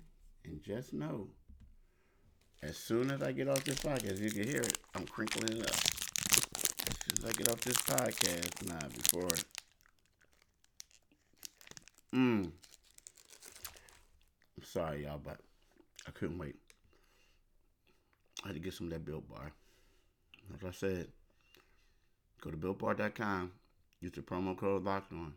And 0.44 0.62
just 0.62 0.92
know, 0.92 1.28
as 2.62 2.76
soon 2.76 3.10
as 3.10 3.22
I 3.22 3.32
get 3.32 3.48
off 3.48 3.64
this 3.64 3.78
podcast, 3.78 4.20
you 4.20 4.30
can 4.30 4.44
hear 4.44 4.62
it. 4.62 4.78
I'm 4.94 5.06
crinkling 5.06 5.58
it 5.58 5.66
up. 5.66 5.74
As 5.74 6.96
soon 7.04 7.18
as 7.18 7.24
I 7.24 7.32
get 7.32 7.50
off 7.50 7.60
this 7.60 7.76
podcast, 7.78 8.68
nah, 8.68 8.88
before. 8.88 9.30
Mmm. 12.14 12.50
Sorry, 14.62 15.04
y'all, 15.04 15.20
but 15.22 15.38
I 16.06 16.10
couldn't 16.12 16.38
wait. 16.38 16.56
I 18.44 18.48
had 18.48 18.54
to 18.54 18.60
get 18.60 18.74
some 18.74 18.86
of 18.86 18.92
that 18.92 19.04
Built 19.04 19.28
Bar. 19.28 19.52
Like 20.50 20.64
I 20.64 20.70
said, 20.70 21.08
go 22.40 22.50
to 22.50 22.56
BuiltBar.com, 22.56 23.52
use 24.00 24.12
the 24.12 24.22
promo 24.22 24.56
code 24.56 24.84
Locked 24.84 25.12
On, 25.12 25.34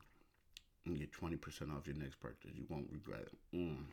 and 0.86 1.00
get 1.00 1.12
20% 1.12 1.76
off 1.76 1.88
your 1.88 1.96
next 1.96 2.20
purchase. 2.20 2.52
You 2.54 2.66
won't 2.70 2.90
regret 2.92 3.22
it. 3.22 3.56
Mm. 3.56 3.86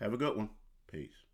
Have 0.00 0.12
a 0.12 0.16
good 0.16 0.36
one. 0.36 0.50
Peace. 0.90 1.27